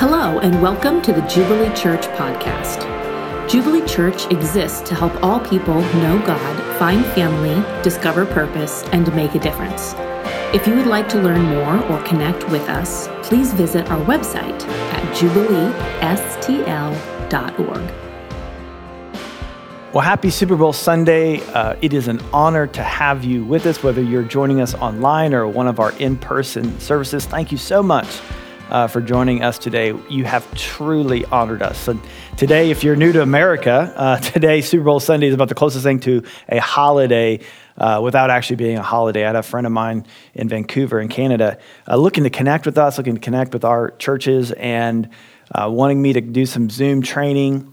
Hello, 0.00 0.38
and 0.38 0.62
welcome 0.62 1.02
to 1.02 1.12
the 1.12 1.22
Jubilee 1.22 1.74
Church 1.74 2.02
podcast. 2.14 2.86
Jubilee 3.50 3.84
Church 3.84 4.30
exists 4.30 4.80
to 4.82 4.94
help 4.94 5.12
all 5.24 5.40
people 5.40 5.74
know 5.74 6.22
God, 6.24 6.78
find 6.78 7.04
family, 7.04 7.60
discover 7.82 8.24
purpose, 8.24 8.84
and 8.92 9.12
make 9.16 9.34
a 9.34 9.40
difference. 9.40 9.94
If 10.54 10.68
you 10.68 10.76
would 10.76 10.86
like 10.86 11.08
to 11.08 11.20
learn 11.20 11.42
more 11.42 11.82
or 11.86 12.00
connect 12.04 12.48
with 12.48 12.62
us, 12.68 13.08
please 13.26 13.52
visit 13.54 13.90
our 13.90 13.98
website 14.04 14.62
at 14.68 15.16
jubileestl.org. 15.16 17.92
Well, 19.92 20.04
happy 20.04 20.30
Super 20.30 20.54
Bowl 20.54 20.72
Sunday. 20.72 21.40
Uh, 21.54 21.74
it 21.82 21.92
is 21.92 22.06
an 22.06 22.20
honor 22.32 22.68
to 22.68 22.84
have 22.84 23.24
you 23.24 23.44
with 23.44 23.66
us, 23.66 23.82
whether 23.82 24.00
you're 24.00 24.22
joining 24.22 24.60
us 24.60 24.76
online 24.76 25.34
or 25.34 25.48
one 25.48 25.66
of 25.66 25.80
our 25.80 25.90
in 25.98 26.16
person 26.16 26.78
services. 26.78 27.26
Thank 27.26 27.50
you 27.50 27.58
so 27.58 27.82
much 27.82 28.20
uh, 28.70 28.86
for 28.86 29.00
joining 29.00 29.42
us 29.42 29.58
today. 29.58 29.94
You 30.08 30.24
have 30.24 30.52
truly 30.54 31.24
honored 31.26 31.62
us. 31.62 31.88
Today, 32.36 32.70
if 32.70 32.84
you're 32.84 32.96
new 32.96 33.12
to 33.12 33.22
America, 33.22 33.92
uh, 33.96 34.16
today, 34.20 34.60
Super 34.60 34.84
Bowl 34.84 35.00
Sunday 35.00 35.28
is 35.28 35.34
about 35.34 35.48
the 35.48 35.54
closest 35.54 35.84
thing 35.84 36.00
to 36.00 36.22
a 36.48 36.58
holiday 36.58 37.40
uh, 37.76 38.00
without 38.02 38.30
actually 38.30 38.56
being 38.56 38.76
a 38.76 38.82
holiday. 38.82 39.24
I 39.24 39.28
had 39.28 39.36
a 39.36 39.42
friend 39.42 39.66
of 39.66 39.72
mine 39.72 40.06
in 40.34 40.48
Vancouver, 40.48 41.00
in 41.00 41.08
Canada, 41.08 41.58
uh, 41.86 41.96
looking 41.96 42.24
to 42.24 42.30
connect 42.30 42.66
with 42.66 42.78
us, 42.78 42.98
looking 42.98 43.14
to 43.14 43.20
connect 43.20 43.52
with 43.52 43.64
our 43.64 43.92
churches, 43.92 44.52
and 44.52 45.08
uh, 45.54 45.68
wanting 45.70 46.02
me 46.02 46.12
to 46.12 46.20
do 46.20 46.44
some 46.44 46.68
Zoom 46.68 47.02
training 47.02 47.72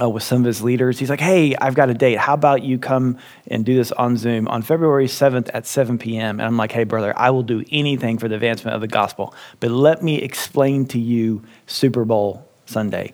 uh, 0.00 0.08
with 0.08 0.22
some 0.22 0.40
of 0.40 0.46
his 0.46 0.62
leaders. 0.62 0.98
He's 0.98 1.10
like, 1.10 1.20
hey, 1.20 1.54
I've 1.56 1.74
got 1.74 1.90
a 1.90 1.94
date. 1.94 2.18
How 2.18 2.34
about 2.34 2.62
you 2.62 2.78
come 2.78 3.18
and 3.46 3.64
do 3.64 3.74
this 3.74 3.92
on 3.92 4.16
Zoom 4.16 4.48
on 4.48 4.62
February 4.62 5.06
7th 5.06 5.50
at 5.52 5.66
7 5.66 5.98
p.m.? 5.98 6.40
And 6.40 6.46
I'm 6.46 6.56
like, 6.56 6.72
hey, 6.72 6.84
brother, 6.84 7.16
I 7.16 7.30
will 7.30 7.42
do 7.42 7.64
anything 7.70 8.18
for 8.18 8.28
the 8.28 8.36
advancement 8.36 8.74
of 8.74 8.80
the 8.80 8.88
gospel. 8.88 9.34
But 9.60 9.70
let 9.70 10.02
me 10.02 10.16
explain 10.16 10.86
to 10.86 10.98
you 10.98 11.42
Super 11.66 12.04
Bowl 12.04 12.48
Sunday. 12.66 13.12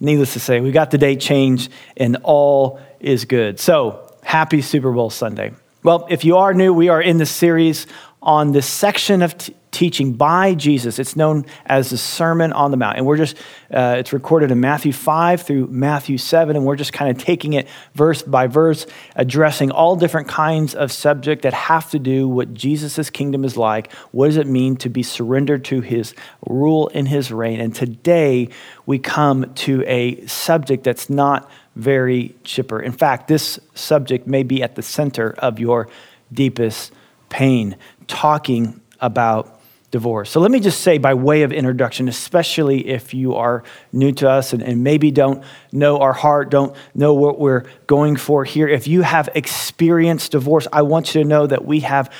Needless 0.00 0.34
to 0.34 0.40
say, 0.40 0.60
we 0.60 0.70
got 0.70 0.90
the 0.90 0.98
date 0.98 1.20
changed 1.20 1.72
and 1.96 2.18
all 2.22 2.80
is 3.00 3.24
good. 3.24 3.58
So 3.58 4.14
happy 4.22 4.62
Super 4.62 4.92
Bowl 4.92 5.10
Sunday. 5.10 5.52
Well, 5.82 6.06
if 6.10 6.24
you 6.24 6.36
are 6.36 6.54
new, 6.54 6.72
we 6.72 6.88
are 6.88 7.00
in 7.00 7.18
the 7.18 7.26
series 7.26 7.86
on 8.22 8.52
this 8.52 8.66
section 8.66 9.22
of 9.22 9.38
t- 9.38 9.54
teaching 9.70 10.14
by 10.14 10.54
Jesus. 10.54 10.98
It's 10.98 11.16
known 11.16 11.44
as 11.66 11.90
the 11.90 11.98
Sermon 11.98 12.52
on 12.52 12.70
the 12.70 12.76
Mount. 12.76 12.96
And 12.96 13.06
we're 13.06 13.16
just, 13.16 13.36
uh, 13.72 13.96
it's 13.98 14.12
recorded 14.12 14.50
in 14.50 14.60
Matthew 14.60 14.92
5 14.92 15.42
through 15.42 15.66
Matthew 15.68 16.18
7. 16.18 16.56
And 16.56 16.64
we're 16.64 16.76
just 16.76 16.92
kind 16.92 17.10
of 17.10 17.22
taking 17.22 17.52
it 17.52 17.68
verse 17.94 18.22
by 18.22 18.46
verse, 18.46 18.86
addressing 19.16 19.70
all 19.70 19.96
different 19.96 20.28
kinds 20.28 20.74
of 20.74 20.90
subject 20.90 21.42
that 21.42 21.54
have 21.54 21.90
to 21.90 21.98
do 21.98 22.28
what 22.28 22.54
Jesus' 22.54 23.10
kingdom 23.10 23.44
is 23.44 23.56
like. 23.56 23.92
What 24.12 24.26
does 24.26 24.36
it 24.36 24.46
mean 24.46 24.76
to 24.76 24.88
be 24.88 25.02
surrendered 25.02 25.64
to 25.66 25.80
his 25.80 26.14
rule 26.46 26.88
in 26.88 27.06
his 27.06 27.30
reign? 27.30 27.60
And 27.60 27.74
today 27.74 28.48
we 28.86 28.98
come 28.98 29.52
to 29.54 29.84
a 29.86 30.24
subject 30.26 30.84
that's 30.84 31.10
not 31.10 31.50
very 31.76 32.34
chipper. 32.42 32.80
In 32.80 32.92
fact, 32.92 33.28
this 33.28 33.60
subject 33.74 34.26
may 34.26 34.42
be 34.42 34.62
at 34.62 34.74
the 34.74 34.82
center 34.82 35.34
of 35.38 35.60
your 35.60 35.88
deepest 36.32 36.92
pain, 37.28 37.76
talking 38.06 38.80
about 39.00 39.57
divorce. 39.90 40.30
So 40.30 40.40
let 40.40 40.50
me 40.50 40.60
just 40.60 40.82
say, 40.82 40.98
by 40.98 41.14
way 41.14 41.42
of 41.42 41.52
introduction, 41.52 42.08
especially 42.08 42.86
if 42.88 43.14
you 43.14 43.34
are 43.34 43.64
new 43.92 44.12
to 44.12 44.28
us 44.28 44.52
and, 44.52 44.62
and, 44.62 44.84
maybe 44.84 45.10
don't 45.10 45.42
know 45.72 45.98
our 45.98 46.12
heart, 46.12 46.50
don't 46.50 46.76
know 46.94 47.14
what 47.14 47.38
we're 47.38 47.64
going 47.86 48.16
for 48.16 48.44
here, 48.44 48.68
if 48.68 48.86
you 48.86 49.02
have 49.02 49.30
experienced 49.34 50.32
divorce, 50.32 50.66
I 50.72 50.82
want 50.82 51.14
you 51.14 51.22
to 51.22 51.28
know 51.28 51.46
that 51.46 51.64
we 51.64 51.80
have 51.80 52.12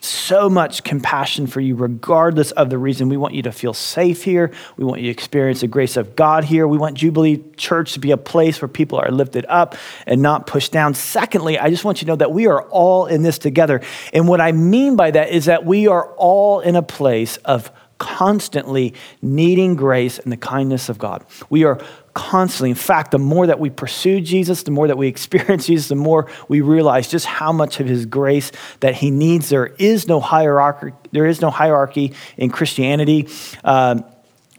so 0.00 0.48
much 0.48 0.84
compassion 0.84 1.46
for 1.46 1.60
you, 1.60 1.74
regardless 1.74 2.50
of 2.52 2.70
the 2.70 2.78
reason. 2.78 3.08
We 3.08 3.16
want 3.16 3.34
you 3.34 3.42
to 3.42 3.52
feel 3.52 3.74
safe 3.74 4.22
here. 4.22 4.52
We 4.76 4.84
want 4.84 5.00
you 5.00 5.06
to 5.06 5.10
experience 5.10 5.60
the 5.60 5.68
grace 5.68 5.96
of 5.96 6.16
God 6.16 6.44
here. 6.44 6.66
We 6.66 6.78
want 6.78 6.96
Jubilee 6.96 7.42
Church 7.56 7.94
to 7.94 8.00
be 8.00 8.10
a 8.10 8.16
place 8.16 8.60
where 8.60 8.68
people 8.68 8.98
are 8.98 9.10
lifted 9.10 9.46
up 9.48 9.76
and 10.06 10.22
not 10.22 10.46
pushed 10.46 10.72
down. 10.72 10.94
Secondly, 10.94 11.58
I 11.58 11.70
just 11.70 11.84
want 11.84 12.00
you 12.00 12.06
to 12.06 12.12
know 12.12 12.16
that 12.16 12.32
we 12.32 12.46
are 12.46 12.62
all 12.62 13.06
in 13.06 13.22
this 13.22 13.38
together. 13.38 13.80
And 14.12 14.28
what 14.28 14.40
I 14.40 14.52
mean 14.52 14.96
by 14.96 15.10
that 15.10 15.30
is 15.30 15.46
that 15.46 15.64
we 15.64 15.88
are 15.88 16.12
all 16.16 16.60
in 16.60 16.76
a 16.76 16.82
place 16.82 17.36
of 17.38 17.70
constantly 17.98 18.94
needing 19.20 19.74
grace 19.74 20.18
and 20.18 20.32
the 20.32 20.36
kindness 20.36 20.88
of 20.88 20.98
God. 20.98 21.24
We 21.50 21.64
are 21.64 21.80
constantly. 22.14 22.70
In 22.70 22.76
fact, 22.76 23.10
the 23.10 23.18
more 23.18 23.46
that 23.46 23.60
we 23.60 23.70
pursue 23.70 24.20
Jesus, 24.20 24.62
the 24.62 24.70
more 24.70 24.88
that 24.88 24.98
we 24.98 25.08
experience 25.08 25.66
Jesus, 25.68 25.88
the 25.88 25.94
more 25.94 26.28
we 26.48 26.60
realize 26.60 27.08
just 27.08 27.26
how 27.26 27.52
much 27.52 27.80
of 27.80 27.86
his 27.86 28.06
grace 28.06 28.50
that 28.80 28.94
he 28.94 29.10
needs. 29.10 29.48
There 29.48 29.66
is 29.78 30.08
no 30.08 30.20
hierarchy. 30.20 30.92
There 31.12 31.26
is 31.26 31.40
no 31.40 31.50
hierarchy 31.50 32.14
in 32.36 32.50
Christianity. 32.50 33.28
Uh, 33.62 34.00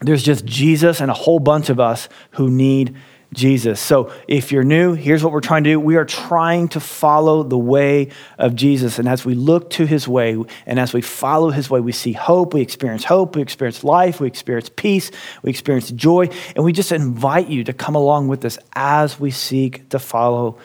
there's 0.01 0.23
just 0.23 0.45
Jesus 0.45 1.01
and 1.01 1.11
a 1.11 1.13
whole 1.13 1.39
bunch 1.39 1.69
of 1.69 1.79
us 1.79 2.07
who 2.31 2.50
need 2.50 2.95
Jesus. 3.34 3.79
So 3.79 4.12
if 4.28 4.51
you're 4.51 4.63
new, 4.63 4.94
here's 4.94 5.23
what 5.23 5.31
we're 5.31 5.41
trying 5.41 5.63
to 5.63 5.72
do. 5.72 5.79
We 5.79 5.97
are 5.97 6.06
trying 6.06 6.67
to 6.69 6.79
follow 6.79 7.44
the 7.44 7.57
way 7.57 8.09
of 8.40 8.56
Jesus. 8.56 8.97
And 8.97 9.07
as 9.07 9.23
we 9.23 9.35
look 9.35 9.69
to 9.72 9.85
his 9.85 10.07
way 10.07 10.35
and 10.66 10.79
as 10.79 10.94
we 10.94 11.01
follow 11.01 11.51
his 11.51 11.69
way, 11.69 11.79
we 11.79 11.91
see 11.91 12.13
hope, 12.13 12.53
we 12.53 12.62
experience 12.62 13.03
hope, 13.03 13.35
we 13.35 13.41
experience 13.41 13.84
life, 13.84 14.19
we 14.19 14.28
experience 14.28 14.69
peace, 14.75 15.12
we 15.44 15.51
experience 15.51 15.91
joy. 15.91 16.29
And 16.56 16.66
we 16.66 16.73
just 16.73 16.91
invite 16.91 17.50
you 17.50 17.63
to 17.66 17.73
come 17.73 17.95
along 17.95 18.29
with 18.29 18.44
us 18.45 18.57
as 18.73 19.19
we 19.19 19.29
seek 19.29 19.89
to 19.89 20.00
follow 20.00 20.57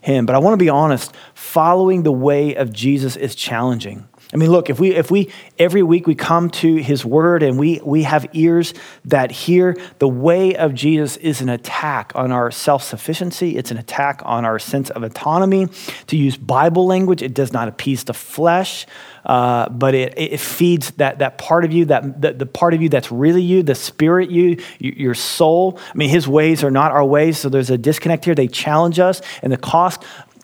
him. 0.00 0.26
But 0.26 0.34
I 0.34 0.38
want 0.38 0.54
to 0.54 0.64
be 0.64 0.68
honest, 0.68 1.14
following 1.34 2.02
the 2.02 2.12
way 2.12 2.56
of 2.56 2.72
Jesus 2.72 3.14
is 3.14 3.34
challenging. 3.34 4.08
I 4.32 4.36
mean, 4.36 4.50
look, 4.50 4.68
if 4.68 4.78
we, 4.78 4.94
if 4.94 5.10
we 5.10 5.32
every 5.58 5.82
week 5.82 6.06
we 6.06 6.14
come 6.14 6.50
to 6.50 6.76
his 6.76 7.02
word 7.02 7.42
and 7.42 7.58
we, 7.58 7.80
we 7.82 8.02
have 8.02 8.26
ears 8.34 8.74
that 9.06 9.30
hear, 9.30 9.74
the 10.00 10.08
way 10.08 10.54
of 10.54 10.74
Jesus 10.74 11.16
is 11.16 11.40
an 11.40 11.48
attack 11.48 12.12
on 12.14 12.30
our 12.30 12.50
self 12.50 12.82
sufficiency. 12.82 13.56
It's 13.56 13.70
an 13.70 13.78
attack 13.78 14.20
on 14.26 14.44
our 14.44 14.58
sense 14.58 14.90
of 14.90 15.02
autonomy. 15.02 15.68
To 16.08 16.16
use 16.16 16.36
Bible 16.36 16.86
language, 16.86 17.22
it 17.22 17.32
does 17.32 17.54
not 17.54 17.68
appease 17.68 18.04
the 18.04 18.12
flesh, 18.12 18.86
uh, 19.24 19.70
but 19.70 19.94
it, 19.94 20.12
it 20.18 20.40
feeds 20.40 20.90
that, 20.92 21.20
that 21.20 21.38
part 21.38 21.64
of 21.64 21.72
you, 21.72 21.86
that, 21.86 22.20
the, 22.20 22.34
the 22.34 22.46
part 22.46 22.74
of 22.74 22.82
you 22.82 22.90
that's 22.90 23.10
really 23.10 23.42
you, 23.42 23.62
the 23.62 23.74
spirit 23.74 24.30
you, 24.30 24.62
your 24.78 25.14
soul. 25.14 25.80
I 25.88 25.96
mean, 25.96 26.10
his 26.10 26.28
ways 26.28 26.62
are 26.62 26.70
not 26.70 26.92
our 26.92 27.04
ways, 27.04 27.38
so 27.38 27.48
there's 27.48 27.70
a 27.70 27.78
disconnect 27.78 28.26
here. 28.26 28.34
They 28.34 28.48
challenge 28.48 28.98
us, 28.98 29.22
and 29.42 29.50
the 29.50 29.56
cost 29.56 30.02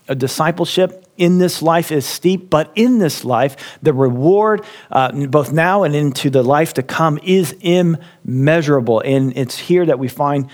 of 0.09 0.19
discipleship 0.19 1.03
in 1.17 1.39
this 1.39 1.63
life 1.63 1.93
is 1.93 2.07
steep, 2.07 2.51
but 2.51 2.73
in 2.75 2.99
this 2.99 3.25
life, 3.25 3.79
the 3.83 3.93
reward, 3.93 4.65
uh, 4.91 5.13
both 5.27 5.53
now 5.53 5.85
and 5.85 5.95
into 5.95 6.31
the 6.31 6.43
life 6.43 6.75
to 6.75 6.83
come, 6.83 7.19
is 7.23 7.55
immeasurable. 7.61 9.01
And 9.01 9.37
it's 9.37 9.59
here 9.59 9.87
that 9.87 9.99
we 9.99 10.09
find 10.09 10.51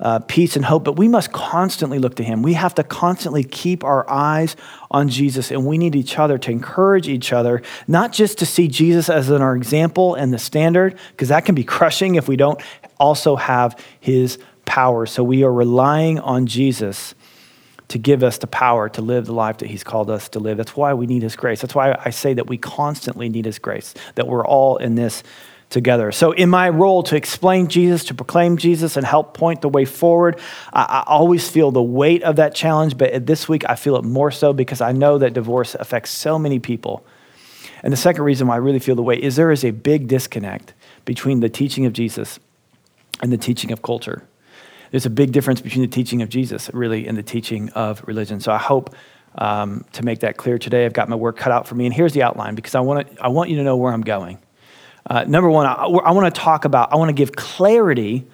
uh, 0.00 0.20
peace 0.20 0.54
and 0.54 0.64
hope, 0.64 0.84
but 0.84 0.96
we 0.96 1.08
must 1.08 1.32
constantly 1.32 1.98
look 1.98 2.14
to 2.16 2.22
Him. 2.22 2.42
We 2.42 2.54
have 2.54 2.74
to 2.76 2.84
constantly 2.84 3.42
keep 3.42 3.82
our 3.82 4.08
eyes 4.08 4.54
on 4.90 5.08
Jesus, 5.08 5.50
and 5.50 5.66
we 5.66 5.76
need 5.76 5.96
each 5.96 6.18
other 6.18 6.38
to 6.38 6.50
encourage 6.50 7.08
each 7.08 7.32
other, 7.32 7.62
not 7.88 8.12
just 8.12 8.38
to 8.38 8.46
see 8.46 8.68
Jesus 8.68 9.08
as 9.08 9.30
our 9.30 9.56
example 9.56 10.14
and 10.14 10.32
the 10.32 10.38
standard, 10.38 10.96
because 11.10 11.28
that 11.28 11.44
can 11.44 11.54
be 11.54 11.64
crushing 11.78 12.14
if 12.14 12.28
we 12.28 12.36
don't 12.36 12.60
also 12.98 13.36
have 13.36 13.84
His 13.98 14.38
power. 14.64 15.06
So 15.06 15.24
we 15.24 15.42
are 15.42 15.52
relying 15.52 16.20
on 16.20 16.46
Jesus 16.46 17.14
to 17.88 17.98
give 17.98 18.22
us 18.22 18.38
the 18.38 18.46
power 18.46 18.88
to 18.90 19.02
live 19.02 19.26
the 19.26 19.32
life 19.32 19.58
that 19.58 19.68
He's 19.68 19.82
called 19.82 20.10
us 20.10 20.28
to 20.30 20.38
live. 20.38 20.56
That's 20.56 20.76
why 20.76 20.94
we 20.94 21.06
need 21.06 21.22
His 21.22 21.36
grace. 21.36 21.60
That's 21.60 21.74
why 21.74 21.98
I 22.04 22.10
say 22.10 22.34
that 22.34 22.46
we 22.46 22.58
constantly 22.58 23.28
need 23.28 23.46
His 23.46 23.58
grace, 23.58 23.94
that 24.14 24.26
we're 24.26 24.46
all 24.46 24.76
in 24.76 24.94
this 24.94 25.22
together. 25.70 26.12
So, 26.12 26.32
in 26.32 26.48
my 26.50 26.68
role 26.68 27.02
to 27.04 27.16
explain 27.16 27.68
Jesus, 27.68 28.04
to 28.04 28.14
proclaim 28.14 28.56
Jesus, 28.56 28.96
and 28.96 29.06
help 29.06 29.34
point 29.34 29.62
the 29.62 29.68
way 29.68 29.84
forward, 29.84 30.38
I, 30.72 30.82
I, 30.82 31.04
always 31.06 31.48
feel 31.48 31.70
the 31.70 31.82
weight 31.82 32.22
of 32.22 32.36
that 32.36 32.54
challenge. 32.54 32.96
But 32.96 33.26
this 33.26 33.48
week, 33.48 33.64
I 33.68 33.74
feel 33.74 33.96
it 33.96 34.04
more 34.04 34.30
so 34.30 34.52
because 34.52 34.80
I 34.80 34.92
know 34.92 35.18
that 35.18 35.32
divorce 35.32 35.74
affects 35.74 36.10
so 36.10 36.38
many 36.38 36.58
people. 36.58 37.04
And 37.82 37.92
the 37.92 37.96
second 37.96 38.24
reason 38.24 38.48
why 38.48 38.54
I 38.54 38.58
really 38.58 38.80
feel 38.80 38.96
the 38.96 39.02
weight 39.02 39.22
is 39.22 39.36
there 39.36 39.52
is 39.52 39.64
a 39.64 39.70
big 39.70 40.08
disconnect 40.08 40.74
between 41.04 41.40
the 41.40 41.48
teaching 41.48 41.86
of 41.86 41.92
Jesus 41.92 42.40
and 43.22 43.32
the 43.32 43.36
teaching 43.36 43.72
of 43.72 43.82
culture 43.82 44.26
there's 44.90 45.06
a 45.06 45.10
big 45.10 45.32
difference 45.32 45.60
between 45.60 45.82
the 45.82 45.88
teaching 45.88 46.22
of 46.22 46.28
Jesus, 46.28 46.70
really, 46.72 47.06
and 47.06 47.16
the 47.16 47.22
teaching 47.22 47.68
of 47.70 48.02
religion. 48.06 48.40
So 48.40 48.52
I 48.52 48.58
hope 48.58 48.94
um, 49.36 49.84
to 49.92 50.04
make 50.04 50.20
that 50.20 50.36
clear 50.36 50.58
today. 50.58 50.84
I've 50.84 50.92
got 50.92 51.08
my 51.08 51.16
work 51.16 51.36
cut 51.36 51.52
out 51.52 51.66
for 51.66 51.74
me. 51.74 51.86
And 51.86 51.94
here's 51.94 52.12
the 52.12 52.22
outline 52.22 52.54
because 52.54 52.74
I, 52.74 52.80
wanna, 52.80 53.04
I 53.20 53.28
want 53.28 53.50
you 53.50 53.56
to 53.56 53.62
know 53.62 53.76
where 53.76 53.92
I'm 53.92 54.02
going. 54.02 54.38
Uh, 55.06 55.24
number 55.24 55.48
one, 55.48 55.66
I, 55.66 55.72
I 55.72 56.12
want 56.12 56.34
to 56.34 56.40
talk 56.40 56.64
about, 56.64 56.92
I 56.92 56.96
want 56.96 57.08
to 57.08 57.14
give 57.14 57.32
clarity 57.32 58.26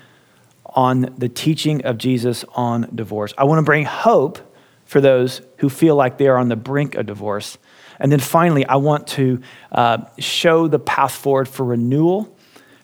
on 0.65 1.15
the 1.19 1.29
teaching 1.29 1.85
of 1.85 1.99
Jesus 1.99 2.45
on 2.55 2.91
divorce. 2.95 3.33
I 3.39 3.45
want 3.45 3.59
to 3.59 3.63
bring 3.63 3.85
hope 3.85 4.39
for 4.85 5.01
those 5.01 5.41
who 5.59 5.69
feel 5.69 5.95
like 5.95 6.19
they 6.19 6.27
are 6.27 6.37
on 6.37 6.49
the 6.49 6.57
brink 6.57 6.95
of 6.95 7.07
divorce. 7.07 7.59
And 8.01 8.11
then 8.11 8.19
finally, 8.19 8.67
I 8.67 8.77
want 8.77 9.07
to 9.09 9.41
uh, 9.71 9.99
show 10.19 10.67
the 10.67 10.81
path 10.81 11.13
forward 11.13 11.49
for 11.49 11.65
renewal 11.65 12.37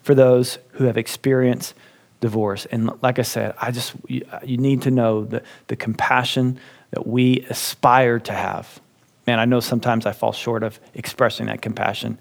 for 0.02 0.14
those 0.14 0.58
who 0.72 0.84
have 0.84 0.96
experienced 0.96 1.74
divorce. 2.20 2.66
And 2.66 2.90
like 3.02 3.18
I 3.18 3.22
said, 3.22 3.54
I 3.60 3.70
just, 3.70 3.94
you, 4.06 4.24
you 4.44 4.56
need 4.56 4.82
to 4.82 4.90
know 4.90 5.24
the, 5.24 5.42
the 5.66 5.76
compassion 5.76 6.58
that 6.90 7.06
we 7.06 7.40
aspire 7.48 8.18
to 8.20 8.32
have. 8.32 8.80
Man, 9.26 9.38
I 9.38 9.44
know 9.44 9.60
sometimes 9.60 10.06
I 10.06 10.12
fall 10.12 10.32
short 10.32 10.62
of 10.62 10.80
expressing 10.94 11.46
that 11.46 11.62
compassion. 11.62 12.18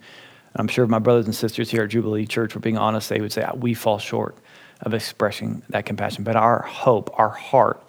I'm 0.56 0.68
sure 0.68 0.86
my 0.88 1.00
brothers 1.00 1.26
and 1.26 1.36
sisters 1.36 1.70
here 1.70 1.84
at 1.84 1.90
Jubilee 1.90 2.26
Church 2.26 2.56
were 2.56 2.62
being 2.62 2.78
honest, 2.78 3.10
they 3.10 3.22
would 3.22 3.32
say, 3.32 3.44
ah, 3.44 3.56
we 3.56 3.74
fall 3.74 4.00
short 4.00 4.36
of 4.82 4.94
expressing 4.94 5.62
that 5.70 5.86
compassion. 5.86 6.24
But 6.24 6.36
our 6.36 6.62
hope, 6.64 7.10
our 7.18 7.30
heart, 7.30 7.84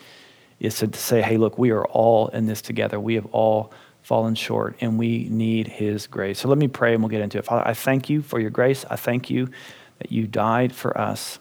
is 0.61 0.79
to 0.79 0.93
say, 0.93 1.23
hey, 1.23 1.37
look, 1.37 1.59
we 1.59 1.71
are 1.71 1.87
all 1.87 2.29
in 2.29 2.47
this 2.47 2.61
together. 2.61 3.01
We 3.01 3.15
have 3.15 3.27
all 3.27 3.73
fallen 4.03 4.35
short 4.35 4.77
and 4.81 4.99
we 4.99 5.29
need 5.31 5.69
his 5.69 6.07
grace. 6.07 6.39
So 6.39 6.49
let 6.49 6.59
me 6.59 6.69
pray 6.69 6.95
and 6.95 7.03
we'll 7.03 7.11
get 7.11 7.21
into 7.21 7.39
it. 7.39 7.45
Father, 7.45 7.67
I 7.67 7.75
thank 7.75 8.09
you 8.11 8.23
for 8.23 8.39
your 8.39 8.51
grace. 8.51 8.85
I 8.91 8.97
thank 8.97 9.31
you 9.31 9.49
that 9.99 10.13
you 10.13 10.27
died 10.27 10.75
for 10.75 10.99
us, 10.99 11.39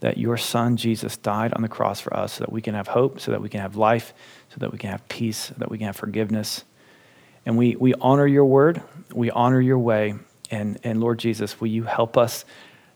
that 0.00 0.18
your 0.18 0.36
son 0.36 0.76
Jesus 0.76 1.16
died 1.16 1.52
on 1.54 1.62
the 1.62 1.68
cross 1.68 2.00
for 2.00 2.14
us 2.16 2.34
so 2.34 2.44
that 2.44 2.52
we 2.52 2.62
can 2.62 2.74
have 2.74 2.88
hope, 2.88 3.20
so 3.20 3.30
that 3.30 3.40
we 3.40 3.48
can 3.48 3.60
have 3.60 3.76
life, 3.76 4.12
so 4.48 4.56
that 4.58 4.72
we 4.72 4.78
can 4.78 4.90
have 4.90 5.06
peace, 5.08 5.38
so 5.38 5.54
that 5.58 5.70
we 5.70 5.78
can 5.78 5.86
have 5.86 5.96
forgiveness. 5.96 6.64
And 7.46 7.56
we, 7.56 7.76
we 7.76 7.94
honor 7.94 8.26
your 8.26 8.44
word, 8.44 8.82
we 9.12 9.30
honor 9.30 9.60
your 9.60 9.78
way. 9.78 10.14
And, 10.50 10.78
and 10.82 11.00
Lord 11.00 11.18
Jesus, 11.18 11.60
will 11.60 11.68
you 11.68 11.84
help 11.84 12.16
us? 12.16 12.44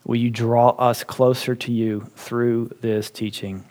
Will 0.05 0.17
you 0.17 0.31
draw 0.31 0.71
us 0.71 1.05
closer 1.05 1.55
to 1.55 1.73
you 1.73 2.11
through 2.17 2.71
this 2.81 3.11
teaching? 3.11 3.65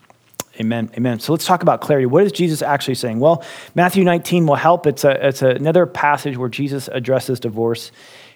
Amen. 0.60 0.92
Amen. 0.96 1.20
So 1.20 1.32
let's 1.34 1.46
talk 1.46 1.64
about 1.64 1.82
clarity. 1.82 2.06
What 2.06 2.24
is 2.24 2.32
Jesus 2.32 2.62
actually 2.62 2.96
saying? 2.96 3.20
Well, 3.20 3.44
Matthew 3.74 4.04
19 4.04 4.46
will 4.46 4.56
help. 4.56 4.86
It's, 4.86 5.04
a, 5.04 5.28
it's 5.28 5.42
another 5.42 5.88
passage 5.88 6.38
where 6.38 6.50
Jesus 6.50 6.88
addresses 6.88 7.40
divorce 7.40 7.92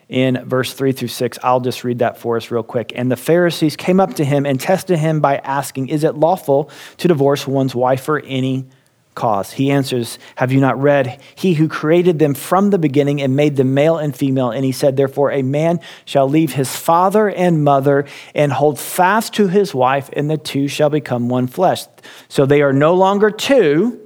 in 0.09 0.43
verse 0.45 0.73
3 0.73 0.91
through 0.91 1.09
6. 1.09 1.39
I'll 1.43 1.59
just 1.59 1.83
read 1.83 1.99
that 1.99 2.17
for 2.17 2.37
us 2.37 2.49
real 2.49 2.63
quick. 2.63 2.91
And 2.95 3.11
the 3.11 3.17
Pharisees 3.17 3.75
came 3.75 3.99
up 3.99 4.13
to 4.15 4.25
him 4.25 4.45
and 4.45 4.59
tested 4.59 4.99
him 4.99 5.19
by 5.19 5.37
asking, 5.37 5.89
Is 5.89 6.03
it 6.03 6.15
lawful 6.15 6.69
to 6.97 7.07
divorce 7.07 7.45
one's 7.45 7.75
wife 7.75 8.03
for 8.03 8.19
any 8.21 8.67
cause? 9.15 9.51
He 9.51 9.69
answers, 9.69 10.17
Have 10.35 10.53
you 10.53 10.61
not 10.61 10.81
read? 10.81 11.21
He 11.35 11.55
who 11.55 11.67
created 11.67 12.19
them 12.19 12.33
from 12.33 12.69
the 12.69 12.77
beginning 12.77 13.21
and 13.21 13.35
made 13.35 13.57
them 13.57 13.73
male 13.73 13.97
and 13.97 14.15
female. 14.15 14.49
And 14.49 14.63
he 14.63 14.71
said, 14.71 14.95
Therefore, 14.95 15.31
a 15.31 15.41
man 15.41 15.81
shall 16.05 16.29
leave 16.29 16.53
his 16.53 16.73
father 16.73 17.29
and 17.29 17.63
mother 17.63 18.05
and 18.33 18.53
hold 18.53 18.79
fast 18.79 19.33
to 19.35 19.49
his 19.49 19.75
wife, 19.75 20.09
and 20.13 20.29
the 20.29 20.37
two 20.37 20.69
shall 20.69 20.89
become 20.89 21.27
one 21.27 21.47
flesh. 21.47 21.85
So 22.29 22.45
they 22.45 22.61
are 22.61 22.73
no 22.73 22.93
longer 22.93 23.29
two, 23.29 23.99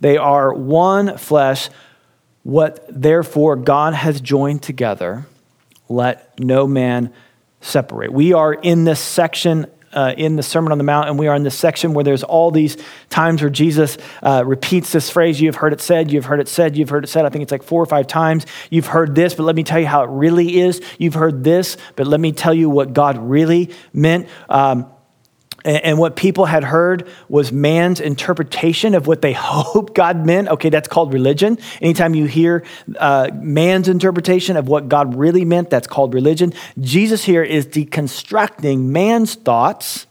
they 0.00 0.18
are 0.18 0.52
one 0.52 1.16
flesh. 1.16 1.70
What 2.42 2.86
therefore 2.88 3.56
God 3.56 3.94
has 3.94 4.20
joined 4.20 4.62
together, 4.62 5.26
let 5.88 6.38
no 6.38 6.66
man 6.66 7.12
separate. 7.60 8.12
We 8.12 8.32
are 8.32 8.52
in 8.52 8.84
this 8.84 9.00
section 9.00 9.66
uh, 9.92 10.14
in 10.16 10.36
the 10.36 10.42
Sermon 10.42 10.72
on 10.72 10.78
the 10.78 10.84
Mount, 10.84 11.08
and 11.08 11.18
we 11.18 11.26
are 11.26 11.34
in 11.34 11.42
this 11.42 11.58
section 11.58 11.94
where 11.94 12.04
there's 12.04 12.22
all 12.22 12.50
these 12.50 12.76
times 13.08 13.40
where 13.40 13.50
Jesus 13.50 13.96
uh, 14.22 14.44
repeats 14.44 14.92
this 14.92 15.08
phrase 15.08 15.40
You've 15.40 15.56
heard 15.56 15.72
it 15.72 15.80
said, 15.80 16.10
you've 16.12 16.26
heard 16.26 16.40
it 16.40 16.48
said, 16.48 16.76
you've 16.76 16.90
heard 16.90 17.04
it 17.04 17.08
said. 17.08 17.24
I 17.24 17.30
think 17.30 17.42
it's 17.42 17.52
like 17.52 17.62
four 17.62 17.82
or 17.82 17.86
five 17.86 18.06
times. 18.06 18.44
You've 18.68 18.88
heard 18.88 19.14
this, 19.14 19.34
but 19.34 19.44
let 19.44 19.56
me 19.56 19.64
tell 19.64 19.80
you 19.80 19.86
how 19.86 20.04
it 20.04 20.10
really 20.10 20.60
is. 20.60 20.82
You've 20.98 21.14
heard 21.14 21.42
this, 21.42 21.78
but 21.96 22.06
let 22.06 22.20
me 22.20 22.32
tell 22.32 22.52
you 22.52 22.68
what 22.68 22.92
God 22.92 23.16
really 23.18 23.70
meant. 23.94 24.28
Um, 24.50 24.92
and 25.66 25.98
what 25.98 26.16
people 26.16 26.46
had 26.46 26.64
heard 26.64 27.08
was 27.28 27.50
man's 27.52 28.00
interpretation 28.00 28.94
of 28.94 29.06
what 29.06 29.22
they 29.22 29.32
hoped 29.36 29.94
God 29.94 30.24
meant. 30.24 30.48
Okay, 30.48 30.70
that's 30.70 30.88
called 30.88 31.12
religion. 31.12 31.58
Anytime 31.80 32.14
you 32.14 32.26
hear 32.26 32.64
uh, 32.98 33.30
man's 33.34 33.88
interpretation 33.88 34.56
of 34.56 34.68
what 34.68 34.88
God 34.88 35.16
really 35.16 35.44
meant, 35.44 35.70
that's 35.70 35.86
called 35.86 36.14
religion. 36.14 36.52
Jesus 36.80 37.24
here 37.24 37.42
is 37.42 37.66
deconstructing 37.66 38.86
man's 38.86 39.34
thoughts 39.34 40.06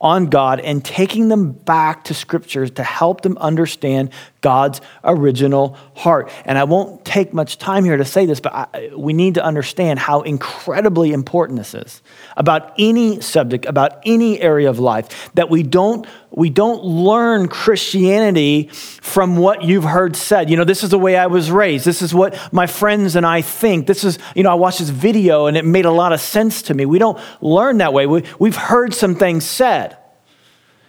on 0.00 0.26
God 0.26 0.60
and 0.60 0.84
taking 0.84 1.28
them 1.28 1.52
back 1.52 2.04
to 2.04 2.14
scriptures 2.14 2.70
to 2.72 2.84
help 2.84 3.22
them 3.22 3.36
understand 3.38 4.10
God's 4.40 4.80
original 5.02 5.76
heart. 5.94 6.30
And 6.44 6.56
I 6.56 6.64
won't 6.64 7.04
take 7.04 7.32
much 7.32 7.58
time 7.58 7.84
here 7.84 7.96
to 7.96 8.04
say 8.04 8.24
this, 8.24 8.38
but 8.38 8.52
I, 8.54 8.90
we 8.96 9.12
need 9.12 9.34
to 9.34 9.44
understand 9.44 9.98
how 9.98 10.20
incredibly 10.22 11.12
important 11.12 11.58
this 11.58 11.74
is 11.74 12.02
about 12.36 12.74
any 12.78 13.20
subject, 13.20 13.66
about 13.66 14.00
any 14.06 14.40
area 14.40 14.70
of 14.70 14.78
life, 14.78 15.30
that 15.34 15.50
we 15.50 15.64
don't, 15.64 16.06
we 16.30 16.50
don't 16.50 16.84
learn 16.84 17.48
Christianity 17.48 18.68
from 18.68 19.36
what 19.36 19.62
you've 19.62 19.84
heard 19.84 20.14
said. 20.14 20.50
You 20.50 20.56
know, 20.56 20.64
this 20.64 20.84
is 20.84 20.90
the 20.90 20.98
way 20.98 21.16
I 21.16 21.26
was 21.26 21.50
raised. 21.50 21.84
This 21.84 22.02
is 22.02 22.14
what 22.14 22.38
my 22.52 22.66
friends 22.66 23.16
and 23.16 23.24
I 23.26 23.40
think. 23.40 23.86
This 23.86 24.04
is, 24.04 24.18
you 24.34 24.42
know, 24.42 24.50
I 24.50 24.54
watched 24.54 24.78
this 24.78 24.90
video 24.90 25.46
and 25.46 25.56
it 25.56 25.64
made 25.64 25.86
a 25.86 25.90
lot 25.90 26.12
of 26.12 26.20
sense 26.20 26.62
to 26.62 26.74
me. 26.74 26.84
We 26.86 26.98
don't 26.98 27.18
learn 27.40 27.78
that 27.78 27.92
way. 27.92 28.06
We, 28.06 28.24
we've 28.38 28.56
heard 28.56 28.92
some 28.92 29.14
things 29.14 29.44
said. 29.44 29.96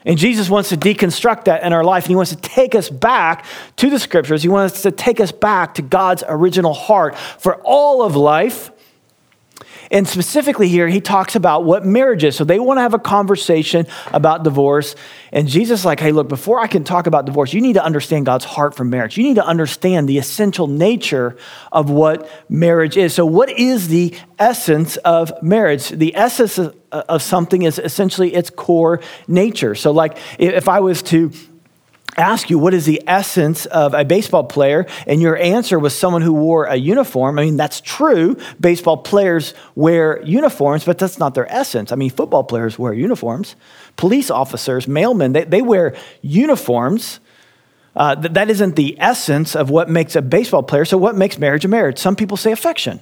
And 0.05 0.17
Jesus 0.17 0.49
wants 0.49 0.69
to 0.69 0.77
deconstruct 0.77 1.45
that 1.45 1.63
in 1.63 1.73
our 1.73 1.83
life, 1.83 2.05
and 2.05 2.09
He 2.09 2.15
wants 2.15 2.31
to 2.31 2.37
take 2.37 2.73
us 2.73 2.89
back 2.89 3.45
to 3.77 3.89
the 3.89 3.99
scriptures. 3.99 4.41
He 4.41 4.49
wants 4.49 4.81
to 4.83 4.91
take 4.91 5.19
us 5.19 5.31
back 5.31 5.75
to 5.75 5.81
God's 5.81 6.23
original 6.27 6.73
heart 6.73 7.17
for 7.17 7.55
all 7.63 8.01
of 8.01 8.15
life 8.15 8.71
and 9.91 10.07
specifically 10.07 10.67
here, 10.67 10.87
he 10.87 11.01
talks 11.01 11.35
about 11.35 11.63
what 11.63 11.85
marriage 11.85 12.23
is. 12.23 12.35
So 12.35 12.43
they 12.43 12.59
want 12.59 12.77
to 12.77 12.81
have 12.81 12.93
a 12.93 12.99
conversation 12.99 13.87
about 14.13 14.43
divorce. 14.43 14.95
And 15.31 15.47
Jesus 15.47 15.83
like, 15.83 15.99
hey, 15.99 16.11
look, 16.11 16.29
before 16.29 16.59
I 16.59 16.67
can 16.67 16.83
talk 16.83 17.07
about 17.07 17.25
divorce, 17.25 17.53
you 17.53 17.61
need 17.61 17.73
to 17.73 17.83
understand 17.83 18.27
God's 18.27 18.45
heart 18.45 18.75
for 18.75 18.83
marriage. 18.83 19.17
You 19.17 19.23
need 19.23 19.35
to 19.35 19.45
understand 19.45 20.07
the 20.07 20.19
essential 20.19 20.67
nature 20.67 21.37
of 21.71 21.89
what 21.89 22.29
marriage 22.49 22.97
is. 22.97 23.15
So, 23.15 23.25
what 23.25 23.49
is 23.49 23.87
the 23.87 24.15
essence 24.37 24.97
of 24.97 25.33
marriage? 25.41 25.89
The 25.89 26.15
essence 26.15 26.59
of 26.91 27.21
something 27.23 27.63
is 27.63 27.79
essentially 27.79 28.33
its 28.33 28.49
core 28.49 29.01
nature. 29.27 29.73
So, 29.73 29.91
like, 29.91 30.17
if 30.37 30.69
I 30.69 30.81
was 30.81 31.01
to 31.03 31.31
ask 32.17 32.49
you 32.49 32.57
what 32.57 32.73
is 32.73 32.85
the 32.85 33.01
essence 33.07 33.65
of 33.67 33.93
a 33.93 34.03
baseball 34.03 34.43
player? 34.43 34.85
And 35.07 35.21
your 35.21 35.37
answer 35.37 35.79
was 35.79 35.97
someone 35.97 36.21
who 36.21 36.33
wore 36.33 36.65
a 36.65 36.75
uniform. 36.75 37.39
I 37.39 37.43
mean 37.43 37.57
that's 37.57 37.81
true. 37.81 38.37
Baseball 38.59 38.97
players 38.97 39.53
wear 39.75 40.21
uniforms 40.23 40.83
but 40.83 40.97
that's 40.97 41.19
not 41.19 41.33
their 41.35 41.51
essence. 41.51 41.91
I 41.91 41.95
mean 41.95 42.09
football 42.09 42.43
players 42.43 42.77
wear 42.77 42.93
uniforms. 42.93 43.55
Police 43.95 44.29
officers 44.29 44.85
mailmen 44.85 45.33
they, 45.33 45.43
they 45.43 45.61
wear 45.61 45.95
uniforms. 46.21 47.19
Uh, 47.95 48.15
th- 48.15 48.33
that 48.33 48.49
isn't 48.49 48.75
the 48.75 48.95
essence 48.99 49.55
of 49.55 49.69
what 49.69 49.89
makes 49.89 50.15
a 50.15 50.21
baseball 50.21 50.63
player. 50.63 50.85
So 50.85 50.97
what 50.97 51.15
makes 51.15 51.37
marriage 51.37 51.65
a 51.65 51.67
marriage? 51.67 51.97
Some 51.97 52.15
people 52.15 52.37
say 52.37 52.51
affection. 52.51 52.99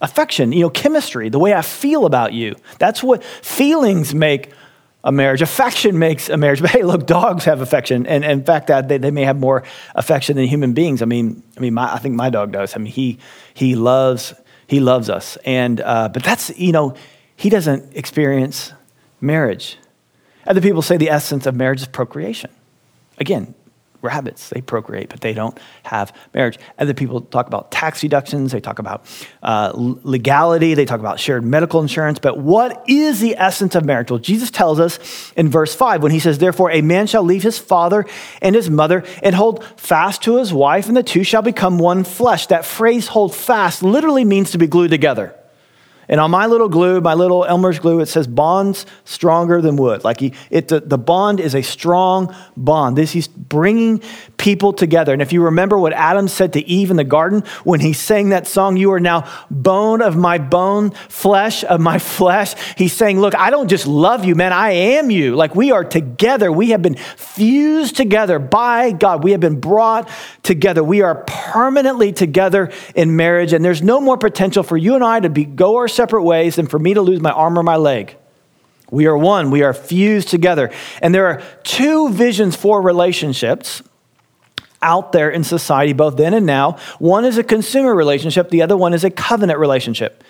Affection 0.00 0.52
you 0.52 0.60
know 0.60 0.70
chemistry 0.70 1.28
the 1.28 1.40
way 1.40 1.52
i 1.52 1.62
feel 1.62 2.06
about 2.06 2.32
you. 2.32 2.54
That's 2.78 3.02
what 3.02 3.24
feelings 3.24 4.14
make 4.14 4.52
a 5.04 5.12
marriage. 5.12 5.42
Affection 5.42 5.98
makes 5.98 6.28
a 6.28 6.36
marriage. 6.36 6.60
But 6.60 6.70
hey, 6.70 6.82
look, 6.82 7.06
dogs 7.06 7.44
have 7.44 7.60
affection, 7.60 8.06
and, 8.06 8.24
and 8.24 8.40
in 8.40 8.44
fact, 8.44 8.66
they, 8.88 8.98
they 8.98 9.10
may 9.10 9.24
have 9.24 9.38
more 9.38 9.62
affection 9.94 10.36
than 10.36 10.46
human 10.46 10.72
beings. 10.72 11.02
I 11.02 11.04
mean, 11.04 11.42
I 11.56 11.60
mean, 11.60 11.74
my, 11.74 11.92
I 11.94 11.98
think 11.98 12.14
my 12.14 12.30
dog 12.30 12.52
does. 12.52 12.74
I 12.74 12.78
mean, 12.78 12.92
he 12.92 13.18
he 13.54 13.74
loves 13.74 14.34
he 14.66 14.80
loves 14.80 15.08
us, 15.08 15.36
and 15.44 15.80
uh, 15.80 16.08
but 16.08 16.22
that's 16.22 16.56
you 16.58 16.72
know, 16.72 16.94
he 17.36 17.48
doesn't 17.48 17.96
experience 17.96 18.72
marriage. 19.20 19.78
Other 20.46 20.60
people 20.60 20.82
say 20.82 20.96
the 20.96 21.10
essence 21.10 21.46
of 21.46 21.54
marriage 21.54 21.82
is 21.82 21.88
procreation. 21.88 22.50
Again, 23.18 23.54
rabbits. 24.02 24.50
They 24.50 24.60
procreate, 24.60 25.08
but 25.08 25.20
they 25.20 25.32
don't 25.32 25.58
have 25.84 26.14
marriage. 26.34 26.58
Other 26.78 26.94
people 26.94 27.20
talk 27.20 27.46
about 27.46 27.70
tax 27.70 28.00
deductions. 28.00 28.52
They 28.52 28.60
talk 28.60 28.78
about 28.78 29.04
uh, 29.42 29.72
legality. 29.74 30.74
They 30.74 30.84
talk 30.84 31.00
about 31.00 31.18
shared 31.18 31.44
medical 31.44 31.80
insurance. 31.80 32.18
But 32.18 32.38
what 32.38 32.84
is 32.88 33.20
the 33.20 33.36
essence 33.36 33.74
of 33.74 33.84
marriage? 33.84 34.10
Well, 34.10 34.20
Jesus 34.20 34.50
tells 34.50 34.78
us 34.80 35.32
in 35.36 35.48
verse 35.48 35.74
5 35.74 36.02
when 36.02 36.12
he 36.12 36.20
says, 36.20 36.38
Therefore, 36.38 36.70
a 36.70 36.82
man 36.82 37.06
shall 37.06 37.22
leave 37.22 37.42
his 37.42 37.58
father 37.58 38.06
and 38.40 38.54
his 38.54 38.70
mother 38.70 39.04
and 39.22 39.34
hold 39.34 39.64
fast 39.76 40.22
to 40.22 40.36
his 40.36 40.52
wife, 40.52 40.88
and 40.88 40.96
the 40.96 41.02
two 41.02 41.24
shall 41.24 41.42
become 41.42 41.78
one 41.78 42.04
flesh. 42.04 42.46
That 42.46 42.64
phrase, 42.64 43.08
hold 43.08 43.34
fast, 43.34 43.82
literally 43.82 44.24
means 44.24 44.52
to 44.52 44.58
be 44.58 44.66
glued 44.66 44.90
together. 44.90 45.37
And 46.08 46.20
on 46.20 46.30
my 46.30 46.46
little 46.46 46.68
glue, 46.68 47.00
my 47.00 47.14
little 47.14 47.44
Elmer's 47.44 47.78
glue, 47.78 48.00
it 48.00 48.06
says 48.06 48.26
bonds 48.26 48.86
stronger 49.04 49.60
than 49.60 49.76
wood. 49.76 50.04
Like 50.04 50.20
he, 50.20 50.32
it, 50.50 50.68
the, 50.68 50.80
the 50.80 50.96
bond 50.96 51.38
is 51.38 51.54
a 51.54 51.62
strong 51.62 52.34
bond. 52.56 52.96
This 52.96 53.12
he's 53.12 53.28
bringing 53.28 54.02
people 54.38 54.72
together. 54.72 55.12
And 55.12 55.20
if 55.20 55.32
you 55.32 55.42
remember 55.42 55.76
what 55.78 55.92
Adam 55.92 56.28
said 56.28 56.54
to 56.54 56.66
Eve 56.66 56.90
in 56.90 56.96
the 56.96 57.04
garden 57.04 57.42
when 57.64 57.80
he 57.80 57.92
sang 57.92 58.30
that 58.30 58.46
song, 58.46 58.76
"You 58.76 58.92
are 58.92 59.00
now 59.00 59.28
bone 59.50 60.00
of 60.00 60.16
my 60.16 60.38
bone, 60.38 60.92
flesh 61.08 61.64
of 61.64 61.80
my 61.80 61.98
flesh." 62.18 62.54
He's 62.76 62.92
saying, 62.92 63.20
"Look, 63.20 63.34
I 63.36 63.50
don't 63.50 63.68
just 63.68 63.86
love 63.86 64.24
you, 64.24 64.34
man. 64.34 64.52
I 64.52 64.70
am 64.70 65.10
you. 65.10 65.36
Like 65.36 65.54
we 65.54 65.72
are 65.72 65.84
together. 65.84 66.50
We 66.50 66.70
have 66.70 66.80
been 66.80 66.94
fused 66.94 67.96
together 67.96 68.38
by 68.38 68.92
God. 68.92 69.22
We 69.22 69.32
have 69.32 69.40
been 69.40 69.60
brought 69.60 70.08
together. 70.42 70.82
We 70.82 71.02
are 71.02 71.16
permanently 71.26 72.12
together 72.12 72.72
in 72.94 73.16
marriage, 73.16 73.52
and 73.52 73.64
there's 73.64 73.82
no 73.82 74.00
more 74.00 74.16
potential 74.16 74.62
for 74.62 74.76
you 74.76 74.94
and 74.94 75.04
I 75.04 75.20
to 75.20 75.28
be 75.28 75.44
go 75.44 75.76
our 75.76 75.88
separate 75.88 76.22
ways 76.22 76.56
than 76.56 76.66
for 76.66 76.78
me 76.78 76.94
to 76.94 77.02
lose 77.02 77.20
my 77.20 77.32
arm 77.32 77.58
or 77.58 77.62
my 77.62 77.76
leg. 77.76 78.16
We 78.90 79.06
are 79.06 79.18
one, 79.18 79.50
we 79.50 79.62
are 79.62 79.74
fused 79.74 80.28
together. 80.28 80.70
And 81.02 81.14
there 81.14 81.26
are 81.26 81.42
two 81.62 82.08
visions 82.10 82.56
for 82.56 82.80
relationships 82.80 83.82
out 84.82 85.12
there 85.12 85.30
in 85.30 85.44
society, 85.44 85.92
both 85.92 86.16
then 86.16 86.34
and 86.34 86.46
now. 86.46 86.78
One 86.98 87.24
is 87.24 87.38
a 87.38 87.44
consumer 87.44 87.94
relationship, 87.94 88.50
the 88.50 88.62
other 88.62 88.76
one 88.76 88.94
is 88.94 89.04
a 89.04 89.10
covenant 89.10 89.58
relationship. 89.58 90.22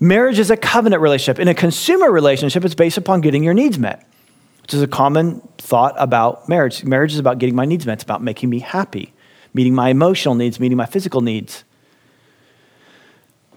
Marriage 0.00 0.38
is 0.38 0.50
a 0.50 0.56
covenant 0.56 1.02
relationship. 1.02 1.40
In 1.40 1.48
a 1.48 1.54
consumer 1.54 2.10
relationship, 2.10 2.64
it's 2.64 2.74
based 2.74 2.98
upon 2.98 3.20
getting 3.20 3.42
your 3.42 3.54
needs 3.54 3.78
met, 3.78 4.06
which 4.62 4.74
is 4.74 4.82
a 4.82 4.86
common 4.86 5.40
thought 5.58 5.94
about 5.98 6.48
marriage. 6.48 6.84
Marriage 6.84 7.12
is 7.12 7.18
about 7.18 7.38
getting 7.38 7.56
my 7.56 7.64
needs 7.64 7.84
met, 7.84 7.94
it's 7.94 8.04
about 8.04 8.22
making 8.22 8.48
me 8.48 8.60
happy, 8.60 9.12
meeting 9.54 9.74
my 9.74 9.88
emotional 9.88 10.34
needs, 10.34 10.60
meeting 10.60 10.76
my 10.76 10.86
physical 10.86 11.20
needs. 11.20 11.64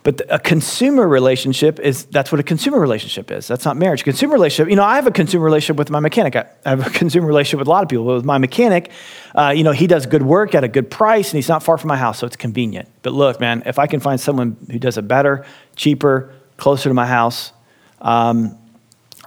But 0.04 0.22
a 0.30 0.40
consumer 0.40 1.08
relationship 1.08 1.80
is 1.80 2.06
that's 2.06 2.32
what 2.32 2.40
a 2.40 2.44
consumer 2.44 2.80
relationship 2.80 3.30
is. 3.30 3.48
That's 3.48 3.66
not 3.66 3.78
marriage. 3.78 4.04
Consumer 4.04 4.34
relationship, 4.34 4.70
you 4.70 4.76
know, 4.76 4.84
I 4.84 4.96
have 4.96 5.06
a 5.06 5.12
consumer 5.12 5.46
relationship 5.46 5.78
with 5.78 5.92
my 5.92 6.00
mechanic. 6.00 6.36
I 6.36 6.48
have 6.66 6.88
a 6.88 6.90
consumer 7.02 7.28
relationship 7.28 7.60
with 7.60 7.68
a 7.68 7.72
lot 7.72 7.84
of 7.84 7.90
people. 7.90 8.06
But 8.06 8.16
with 8.16 8.26
my 8.26 8.40
mechanic, 8.40 8.90
uh, 9.36 9.54
you 9.56 9.64
know, 9.64 9.72
he 9.72 9.86
does 9.86 10.08
good 10.08 10.24
work 10.24 10.56
at 10.56 10.64
a 10.64 10.68
good 10.68 10.90
price 10.90 11.30
and 11.32 11.38
he's 11.38 11.50
not 11.50 11.62
far 11.62 11.78
from 11.78 11.90
my 11.90 11.98
house, 11.98 12.20
so 12.20 12.26
it's 12.26 12.36
convenient. 12.36 12.90
But 13.04 13.14
look, 13.14 13.40
man, 13.40 13.62
if 13.68 13.78
I 13.78 13.86
can 13.86 14.00
find 14.00 14.20
someone 14.20 14.58
who 14.72 14.80
does 14.80 14.98
it 14.98 15.08
better, 15.08 15.46
cheaper, 15.76 16.34
closer 16.58 16.90
to 16.90 16.94
my 16.96 17.06
house, 17.06 17.54
um, 18.02 18.58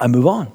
I 0.00 0.08
move 0.08 0.26
on. 0.26 0.52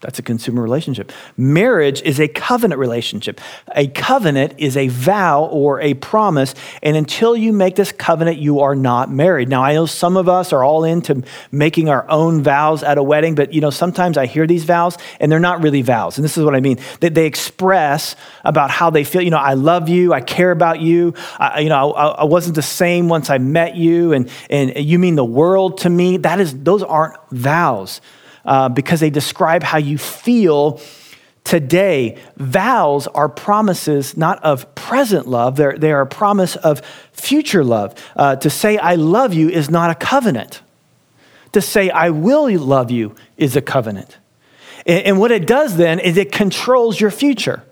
That's 0.00 0.18
a 0.18 0.22
consumer 0.22 0.62
relationship. 0.62 1.10
Marriage 1.38 2.02
is 2.02 2.20
a 2.20 2.28
covenant 2.28 2.78
relationship. 2.78 3.40
A 3.74 3.88
covenant 3.88 4.54
is 4.58 4.76
a 4.76 4.88
vow 4.88 5.46
or 5.46 5.80
a 5.80 5.94
promise, 5.94 6.54
and 6.82 6.98
until 6.98 7.34
you 7.34 7.50
make 7.54 7.76
this 7.76 7.92
covenant, 7.92 8.36
you 8.36 8.60
are 8.60 8.74
not 8.74 9.10
married. 9.10 9.48
Now, 9.48 9.62
I 9.62 9.72
know 9.72 9.86
some 9.86 10.18
of 10.18 10.28
us 10.28 10.52
are 10.52 10.62
all 10.62 10.84
into 10.84 11.22
making 11.50 11.88
our 11.88 12.08
own 12.10 12.42
vows 12.42 12.82
at 12.82 12.98
a 12.98 13.02
wedding, 13.02 13.34
but 13.34 13.54
you 13.54 13.62
know, 13.62 13.70
sometimes 13.70 14.18
I 14.18 14.26
hear 14.26 14.46
these 14.46 14.64
vows 14.64 14.98
and 15.18 15.32
they're 15.32 15.40
not 15.40 15.62
really 15.62 15.80
vows. 15.80 16.18
And 16.18 16.24
this 16.24 16.36
is 16.36 16.44
what 16.44 16.54
I 16.54 16.60
mean. 16.60 16.78
That 17.00 17.14
they 17.14 17.24
express 17.24 18.16
about 18.44 18.70
how 18.70 18.90
they 18.90 19.02
feel. 19.02 19.22
You 19.22 19.30
know, 19.30 19.38
I 19.38 19.54
love 19.54 19.88
you, 19.88 20.12
I 20.12 20.20
care 20.20 20.50
about 20.50 20.82
you. 20.82 21.14
I, 21.38 21.60
you 21.60 21.70
know, 21.70 21.92
I, 21.92 22.06
I 22.08 22.24
wasn't 22.24 22.54
the 22.54 22.62
same 22.62 23.08
once 23.08 23.30
I 23.30 23.38
met 23.38 23.76
you, 23.76 24.12
and 24.12 24.30
and 24.50 24.76
you 24.76 24.98
mean 24.98 25.14
the 25.14 25.24
world 25.24 25.78
to 25.78 25.90
me. 25.90 26.18
That 26.18 26.38
is, 26.38 26.54
those 26.62 26.82
aren't 26.82 27.16
vows 27.30 28.02
uh, 28.46 28.68
because 28.68 29.00
they 29.00 29.10
describe 29.10 29.62
how 29.62 29.78
you 29.78 29.98
feel 29.98 30.80
today. 31.46 32.18
Vows 32.36 33.06
are 33.06 33.28
promises 33.28 34.16
not 34.16 34.42
of 34.42 34.74
present 34.74 35.26
love, 35.26 35.56
They're, 35.56 35.78
they 35.78 35.92
are 35.92 36.02
a 36.02 36.06
promise 36.06 36.56
of 36.56 36.82
future 37.12 37.64
love. 37.64 37.94
Uh, 38.14 38.36
to 38.36 38.50
say, 38.50 38.76
I 38.76 38.96
love 38.96 39.32
you 39.32 39.48
is 39.48 39.70
not 39.70 39.90
a 39.90 39.94
covenant. 39.94 40.60
To 41.52 41.60
say, 41.62 41.88
I 41.88 42.10
will 42.10 42.50
love 42.58 42.90
you 42.90 43.14
is 43.36 43.56
a 43.56 43.62
covenant. 43.62 44.18
And, 44.84 45.06
and 45.06 45.18
what 45.18 45.30
it 45.30 45.46
does 45.46 45.76
then 45.76 46.00
is 46.00 46.16
it 46.16 46.32
controls 46.32 47.00
your 47.00 47.10
future. 47.10 47.62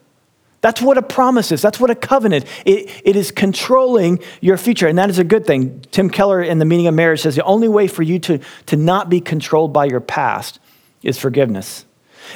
That's 0.61 0.81
what 0.81 0.97
a 0.97 1.03
promise 1.03 1.53
is. 1.53 1.61
That's 1.61 1.79
what 1.79 1.91
a 1.91 1.95
covenant. 1.95 2.47
It, 2.65 2.89
it 3.05 3.17
is 3.17 3.31
controlling 3.31 4.21
your 4.41 4.57
future, 4.57 4.87
and 4.87 4.97
that 4.97 5.11
is 5.11 5.19
a 5.19 5.25
good 5.25 5.47
thing. 5.47 5.85
Tim 5.91 6.09
Keller 6.09 6.43
in 6.43 6.59
The 6.59 6.65
Meaning 6.65 6.87
of 6.87 6.95
Marriage 6.95 7.21
says 7.21 7.37
the 7.37 7.45
only 7.45 7.69
way 7.69 7.87
for 7.87 8.03
you 8.03 8.19
to, 8.21 8.41
to 8.67 8.77
not 8.77 9.11
be 9.11 9.21
controlled 9.21 9.75
by 9.75 9.85
your 9.85 10.01
past 10.01 10.59
is 11.05 11.19
forgiveness. 11.19 11.85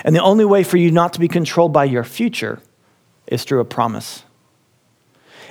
And 0.04 0.14
the 0.14 0.22
only 0.22 0.44
way 0.44 0.62
for 0.62 0.76
you 0.76 0.90
not 0.90 1.12
to 1.14 1.20
be 1.20 1.28
controlled 1.28 1.72
by 1.72 1.84
your 1.84 2.04
future 2.04 2.60
is 3.26 3.44
through 3.44 3.60
a 3.60 3.64
promise. 3.64 4.22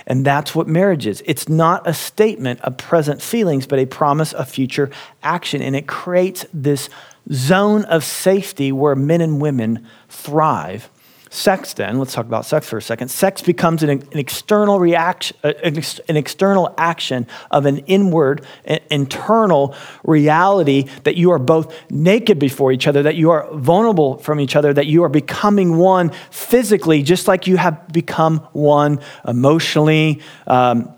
And 0.06 0.26
that's 0.26 0.56
what 0.56 0.68
marriage 0.68 1.06
is. 1.06 1.22
It's 1.26 1.50
not 1.50 1.86
a 1.86 1.94
statement 1.94 2.62
of 2.62 2.78
present 2.78 3.22
feelings, 3.22 3.68
but 3.68 3.78
a 3.78 3.86
promise 3.86 4.32
of 4.32 4.48
future 4.48 4.90
action. 5.22 5.62
And 5.62 5.76
it 5.76 5.86
creates 5.86 6.46
this 6.54 6.90
zone 7.34 7.84
of 7.86 8.06
safety 8.06 8.72
where 8.72 8.96
men 8.96 9.20
and 9.20 9.42
women 9.42 9.86
thrive 10.08 10.90
Sex, 11.30 11.74
then, 11.74 12.00
let's 12.00 12.14
talk 12.14 12.26
about 12.26 12.46
sex 12.46 12.68
for 12.70 12.78
a 12.78 12.82
second. 12.82 13.10
Sex 13.10 13.42
becomes 13.42 13.84
an, 13.84 13.90
an 13.90 14.08
external 14.14 14.80
reaction, 14.80 15.36
an, 15.44 16.16
external 16.16 16.74
action 16.78 17.28
of 17.52 17.66
an 17.66 17.80
inward, 17.80 18.46
an 18.66 18.80
internal 18.90 19.76
reality 20.04 20.84
that 21.04 21.18
you 21.18 21.32
are 21.32 21.40
both 21.40 21.74
naked 21.90 22.40
before 22.40 22.72
each 22.72 22.88
other, 22.88 23.04
that 23.04 23.16
you 23.16 23.32
are 23.32 23.48
vulnerable 23.54 24.18
from 24.20 24.40
each 24.40 24.56
other, 24.56 24.74
that 24.74 24.88
you 24.88 25.04
are 25.04 25.10
becoming 25.10 25.78
one 25.78 26.12
physically, 26.32 27.04
just 27.04 27.28
like 27.28 27.46
you 27.46 27.58
have 27.58 27.88
become 27.90 28.40
one 28.54 29.02
emotionally, 29.28 30.22
um, 30.48 30.94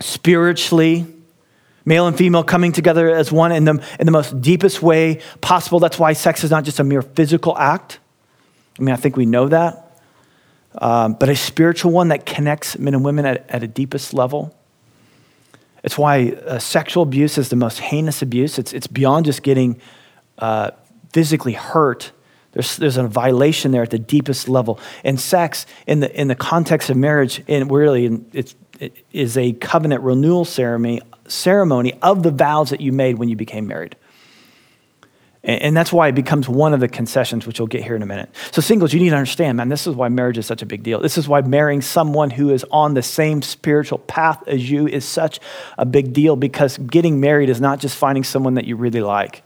spiritually 0.00 1.06
male 1.84 2.06
and 2.06 2.16
female 2.16 2.44
coming 2.44 2.70
together 2.70 3.12
as 3.12 3.32
one 3.32 3.50
in 3.50 3.64
the, 3.64 3.84
in 3.98 4.06
the 4.06 4.12
most 4.12 4.40
deepest 4.40 4.82
way 4.82 5.20
possible. 5.40 5.80
That's 5.80 5.98
why 5.98 6.12
sex 6.12 6.44
is 6.44 6.50
not 6.50 6.64
just 6.64 6.78
a 6.78 6.84
mere 6.84 7.02
physical 7.02 7.58
act. 7.58 7.98
I 8.78 8.82
mean, 8.82 8.92
I 8.92 8.96
think 8.96 9.16
we 9.16 9.26
know 9.26 9.48
that. 9.48 10.00
Um, 10.74 11.14
but 11.14 11.28
a 11.28 11.36
spiritual 11.36 11.92
one 11.92 12.08
that 12.08 12.24
connects 12.24 12.78
men 12.78 12.94
and 12.94 13.04
women 13.04 13.26
at, 13.26 13.48
at 13.50 13.62
a 13.62 13.66
deepest 13.66 14.14
level. 14.14 14.56
It's 15.84 15.98
why 15.98 16.30
uh, 16.30 16.58
sexual 16.58 17.02
abuse 17.02 17.36
is 17.38 17.48
the 17.48 17.56
most 17.56 17.80
heinous 17.80 18.22
abuse. 18.22 18.58
It's, 18.58 18.72
it's 18.72 18.86
beyond 18.86 19.26
just 19.26 19.42
getting 19.42 19.80
uh, 20.38 20.70
physically 21.12 21.52
hurt. 21.52 22.12
There's, 22.52 22.76
there's 22.76 22.96
a 22.96 23.06
violation 23.06 23.72
there 23.72 23.82
at 23.82 23.90
the 23.90 23.98
deepest 23.98 24.48
level. 24.48 24.78
And 25.04 25.20
sex, 25.20 25.66
in 25.86 26.00
the, 26.00 26.20
in 26.20 26.28
the 26.28 26.34
context 26.34 26.88
of 26.88 26.96
marriage, 26.96 27.42
and 27.48 27.70
really, 27.70 28.06
it's, 28.32 28.54
it 28.78 29.04
is 29.12 29.36
a 29.36 29.52
covenant 29.52 30.02
renewal 30.02 30.44
ceremony, 30.44 31.00
ceremony 31.28 31.94
of 32.02 32.22
the 32.22 32.30
vows 32.30 32.70
that 32.70 32.80
you 32.80 32.92
made 32.92 33.18
when 33.18 33.28
you 33.28 33.36
became 33.36 33.66
married. 33.66 33.96
And 35.44 35.76
that's 35.76 35.92
why 35.92 36.06
it 36.06 36.14
becomes 36.14 36.48
one 36.48 36.72
of 36.72 36.78
the 36.78 36.86
concessions, 36.86 37.48
which 37.48 37.58
we'll 37.58 37.66
get 37.66 37.82
here 37.82 37.96
in 37.96 38.02
a 38.02 38.06
minute. 38.06 38.30
So, 38.52 38.62
singles, 38.62 38.92
you 38.92 39.00
need 39.00 39.10
to 39.10 39.16
understand, 39.16 39.56
man, 39.56 39.68
this 39.70 39.88
is 39.88 39.96
why 39.96 40.08
marriage 40.08 40.38
is 40.38 40.46
such 40.46 40.62
a 40.62 40.66
big 40.66 40.84
deal. 40.84 41.00
This 41.00 41.18
is 41.18 41.26
why 41.26 41.40
marrying 41.40 41.82
someone 41.82 42.30
who 42.30 42.50
is 42.50 42.64
on 42.70 42.94
the 42.94 43.02
same 43.02 43.42
spiritual 43.42 43.98
path 43.98 44.40
as 44.46 44.70
you 44.70 44.86
is 44.86 45.04
such 45.04 45.40
a 45.76 45.84
big 45.84 46.12
deal 46.12 46.36
because 46.36 46.78
getting 46.78 47.18
married 47.18 47.48
is 47.48 47.60
not 47.60 47.80
just 47.80 47.96
finding 47.96 48.22
someone 48.22 48.54
that 48.54 48.66
you 48.66 48.76
really 48.76 49.00
like. 49.00 49.42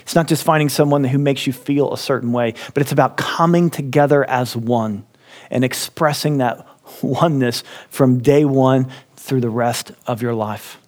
It's 0.00 0.16
not 0.16 0.26
just 0.26 0.42
finding 0.42 0.68
someone 0.68 1.04
who 1.04 1.18
makes 1.18 1.46
you 1.46 1.52
feel 1.52 1.92
a 1.92 1.98
certain 1.98 2.32
way, 2.32 2.54
but 2.74 2.80
it's 2.80 2.90
about 2.90 3.16
coming 3.16 3.70
together 3.70 4.28
as 4.28 4.56
one 4.56 5.06
and 5.48 5.62
expressing 5.62 6.38
that 6.38 6.66
oneness 7.02 7.62
from 7.88 8.18
day 8.18 8.44
one 8.44 8.90
through 9.14 9.42
the 9.42 9.50
rest 9.50 9.92
of 10.08 10.22
your 10.22 10.34
life. 10.34 10.78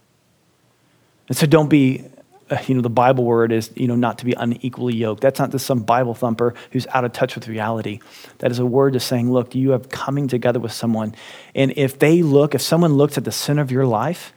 And 1.28 1.36
so, 1.36 1.46
don't 1.46 1.68
be 1.68 2.06
Uh, 2.52 2.58
you 2.66 2.74
know, 2.74 2.82
the 2.82 2.90
Bible 2.90 3.24
word 3.24 3.50
is, 3.50 3.70
you 3.76 3.88
know, 3.88 3.94
not 3.96 4.18
to 4.18 4.26
be 4.26 4.34
unequally 4.34 4.94
yoked. 4.94 5.22
That's 5.22 5.38
not 5.38 5.52
just 5.52 5.64
some 5.64 5.80
Bible 5.80 6.12
thumper 6.12 6.54
who's 6.70 6.86
out 6.88 7.02
of 7.02 7.14
touch 7.14 7.34
with 7.34 7.48
reality. 7.48 8.00
That 8.38 8.50
is 8.50 8.58
a 8.58 8.66
word 8.66 8.94
of 8.94 9.02
saying, 9.02 9.32
look, 9.32 9.54
you 9.54 9.70
have 9.70 9.88
coming 9.88 10.28
together 10.28 10.60
with 10.60 10.72
someone. 10.72 11.14
And 11.54 11.72
if 11.76 11.98
they 11.98 12.20
look, 12.22 12.54
if 12.54 12.60
someone 12.60 12.92
looks 12.92 13.16
at 13.16 13.24
the 13.24 13.32
center 13.32 13.62
of 13.62 13.70
your 13.70 13.86
life 13.86 14.34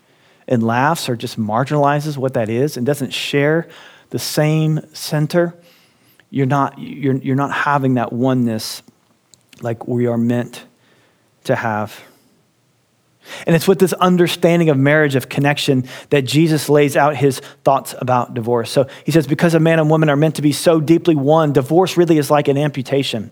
and 0.48 0.64
laughs 0.64 1.10
or 1.10 1.18
just 1.18 1.38
marginalizes 1.38 2.16
what 2.16 2.36
that 2.36 2.48
is 2.48 2.78
and 2.78 2.86
doesn't 2.86 3.12
share 3.12 3.68
the 4.12 4.20
same 4.20 4.80
center, 4.94 5.54
you're 6.30 6.46
not, 6.46 6.80
you're, 6.80 7.18
you're 7.18 7.36
not 7.36 7.52
having 7.52 7.96
that 7.96 8.14
oneness 8.14 8.82
like 9.60 9.90
we 9.90 10.08
are 10.08 10.18
meant 10.18 10.64
to 11.44 11.56
have. 11.56 12.02
And 13.48 13.56
it's 13.56 13.68
with 13.68 13.80
this 13.80 13.94
understanding 13.94 14.70
of 14.70 14.78
marriage, 14.78 15.16
of 15.16 15.30
connection, 15.30 15.88
that 16.10 16.24
Jesus 16.24 16.70
lays 16.70 16.96
out 16.96 17.16
his 17.16 17.40
thoughts 17.64 17.96
about 18.00 18.34
divorce. 18.34 18.72
So 18.72 18.88
he 19.04 19.12
says, 19.12 19.28
because 19.28 19.54
a 19.54 19.60
man 19.60 19.80
and 19.80 19.90
woman 19.90 20.10
are 20.10 20.16
meant 20.16 20.36
to 20.36 20.42
be 20.42 20.52
so 20.52 20.80
deeply 20.80 21.16
one, 21.16 21.54
divorce 21.54 21.98
really 21.98 22.18
is 22.18 22.30
like 22.30 22.48
an 22.48 22.58
amputation. 22.58 23.32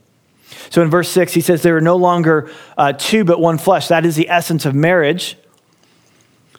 So 0.69 0.81
in 0.81 0.89
verse 0.89 1.09
six, 1.09 1.33
he 1.33 1.41
says, 1.41 1.61
there 1.61 1.77
are 1.77 1.81
no 1.81 1.95
longer 1.95 2.49
uh, 2.77 2.93
two 2.93 3.23
but 3.23 3.39
one 3.39 3.57
flesh. 3.57 3.87
That 3.87 4.05
is 4.05 4.15
the 4.15 4.29
essence 4.29 4.65
of 4.65 4.73
marriage. 4.73 5.37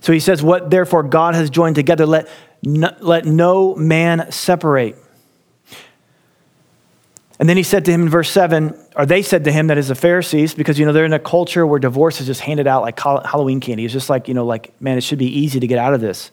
So 0.01 0.13
he 0.13 0.21
says, 0.21 0.43
what 0.43 0.71
therefore 0.71 1.03
God 1.03 1.35
has 1.35 1.51
joined 1.51 1.77
together, 1.77 2.07
let 2.07 2.29
no, 2.63 2.95
let 3.01 3.25
no 3.25 3.75
man 3.75 4.31
separate. 4.31 4.97
And 7.39 7.49
then 7.49 7.57
he 7.57 7.65
said 7.65 7.85
to 7.87 7.91
him 7.91 8.03
in 8.03 8.09
verse 8.09 8.31
7, 8.31 8.79
or 8.95 9.07
they 9.07 9.23
said 9.23 9.45
to 9.45 9.53
him, 9.53 9.67
that 9.67 9.79
is 9.79 9.89
the 9.89 9.97
Pharisees, 9.97 10.55
because, 10.55 10.79
you 10.79 10.87
know, 10.87 10.93
they're 10.93 11.05
in 11.05 11.13
a 11.13 11.19
culture 11.19 11.67
where 11.67 11.81
divorce 11.81 12.21
is 12.21 12.29
just 12.29 12.41
handed 12.41 12.69
out 12.69 12.83
like 12.83 12.99
Halloween 13.01 13.59
candy. 13.59 13.85
It's 13.85 13.93
just 13.93 14.09
like, 14.09 14.29
you 14.29 14.35
know, 14.35 14.47
like, 14.47 14.81
man, 14.81 14.99
it 14.99 15.01
should 15.01 15.19
be 15.19 15.27
easy 15.27 15.59
to 15.59 15.67
get 15.67 15.79
out 15.79 15.95
of 15.95 16.01
this. 16.01 16.31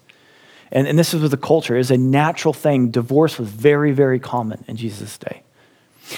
And, 0.72 0.88
and 0.88 0.98
this 0.98 1.14
is 1.14 1.22
with 1.22 1.32
the 1.32 1.38
culture. 1.38 1.76
It's 1.76 1.90
a 1.90 1.98
natural 1.98 2.54
thing. 2.54 2.92
Divorce 2.92 3.40
was 3.40 3.50
very, 3.50 3.92
very 3.92 4.20
common 4.20 4.64
in 4.68 4.78
Jesus' 4.78 5.18
day. 5.18 5.42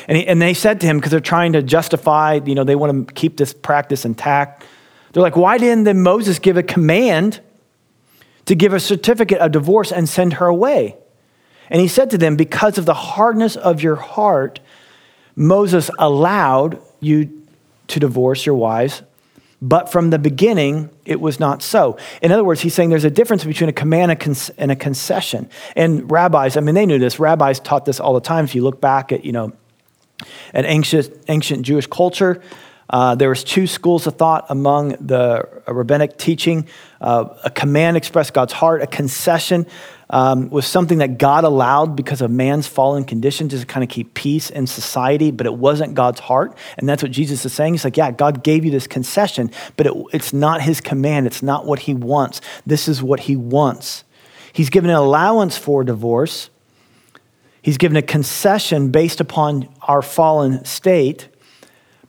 And, 0.08 0.18
he, 0.18 0.28
and 0.28 0.42
they 0.42 0.54
said 0.54 0.82
to 0.82 0.88
him, 0.88 0.98
because 0.98 1.12
they're 1.12 1.20
trying 1.22 1.54
to 1.54 1.63
justify, 1.63 2.40
you 2.46 2.56
know, 2.56 2.63
they 2.63 2.75
want 2.75 3.08
to 3.08 3.13
keep 3.13 3.38
this 3.38 3.54
practice 3.54 4.06
intact. 4.06 4.66
They're 5.13 5.24
like, 5.24 5.38
why 5.38 5.58
didn't 5.58 5.86
then 5.86 6.02
Moses 6.02 6.40
give 6.40 6.58
a 6.58 6.63
command 6.63 7.40
to 8.46 8.56
give 8.56 8.74
a 8.74 8.80
certificate 8.80 9.38
of 9.38 9.52
divorce 9.52 9.92
and 9.92 10.10
send 10.10 10.34
her 10.34 10.46
away? 10.46 10.98
And 11.70 11.82
he 11.82 11.88
said 11.88 12.10
to 12.12 12.17
them, 12.17 12.36
because 12.36 12.77
of 12.77 12.86
the 12.86 12.93
hardness 12.93 13.55
of 13.55 13.82
your 13.82 13.96
heart, 13.96 14.60
Moses 15.36 15.89
allowed 15.98 16.79
you 17.00 17.43
to 17.88 18.00
divorce 18.00 18.46
your 18.46 18.55
wives, 18.55 19.01
but 19.62 19.89
from 19.89 20.10
the 20.10 20.20
beginning, 20.20 20.89
it 21.05 21.22
was 21.22 21.39
not 21.39 21.62
so. 21.62 21.98
In 22.22 22.32
other 22.32 22.43
words, 22.43 22.62
he's 22.62 22.74
saying 22.74 22.89
there's 22.89 23.05
a 23.05 23.10
difference 23.10 23.46
between 23.46 23.70
a 23.70 23.74
command 23.74 24.12
and 24.58 24.72
a 24.72 24.75
concession. 24.75 25.50
And 25.75 26.12
rabbis, 26.12 26.58
I 26.58 26.60
mean, 26.60 26.75
they 26.75 26.86
knew 26.86 27.00
this. 27.00 27.17
Rabbis 27.17 27.62
taught 27.62 27.86
this 27.86 28.00
all 28.00 28.13
the 28.13 28.22
time. 28.22 28.43
If 28.43 28.55
you 28.55 28.62
look 28.62 28.82
back 28.82 29.12
at, 29.12 29.24
you 29.24 29.32
know, 29.32 29.53
at 30.53 30.65
ancient, 30.65 31.12
ancient 31.29 31.63
Jewish 31.63 31.88
culture, 31.88 32.41
uh, 32.89 33.15
there 33.15 33.29
was 33.29 33.43
two 33.43 33.65
schools 33.65 34.05
of 34.05 34.17
thought 34.17 34.46
among 34.50 34.89
the 35.00 35.48
rabbinic 35.67 36.17
teaching. 36.17 36.67
Uh, 37.00 37.25
a 37.43 37.50
command 37.50 37.96
expressed 37.98 38.34
God's 38.34 38.53
heart. 38.53 38.82
A 38.82 38.88
concession 38.88 39.65
um, 40.13 40.51
was 40.51 40.67
something 40.67 41.00
that 41.00 41.17
God 41.17 41.43
allowed 41.43 41.96
because 41.96 42.22
of 42.22 42.29
man's 42.29 42.67
fallen 42.67 43.03
condition 43.03 43.50
just 43.50 43.62
to 43.62 43.67
kind 43.67 43.84
of 43.84 43.89
keep 43.89 44.13
peace 44.13 44.51
in 44.51 44.67
society, 44.67 45.32
but 45.32 45.48
it 45.48 45.55
wasn't 45.55 45.96
God's 45.96 46.20
heart. 46.20 46.55
And 46.77 46.88
that's 46.88 47.01
what 47.01 47.12
Jesus 47.12 47.43
is 47.46 47.51
saying. 47.51 47.74
He's 47.74 47.84
like, 47.84 47.98
yeah, 47.98 48.12
God 48.12 48.43
gave 48.43 48.63
you 48.63 48.70
this 48.70 48.86
concession, 48.86 49.50
but 49.75 49.88
it, 49.88 49.93
it's 50.13 50.32
not 50.32 50.62
his 50.62 50.82
command. 50.82 51.25
It's 51.25 51.41
not 51.41 51.65
what 51.65 51.79
he 51.79 51.96
wants. 51.96 52.41
This 52.63 52.88
is 52.88 53.01
what 53.01 53.22
he 53.22 53.36
wants. 53.36 54.03
He's 54.53 54.70
given 54.70 54.91
an 54.91 54.98
allowance 54.98 55.58
for 55.58 55.84
divorce. 55.84 56.51
He's 57.63 57.79
given 57.79 57.98
a 57.98 58.03
concession 58.03 58.91
based 58.91 59.20
upon 59.20 59.67
our 59.82 60.03
fallen 60.03 60.63
state. 60.63 61.27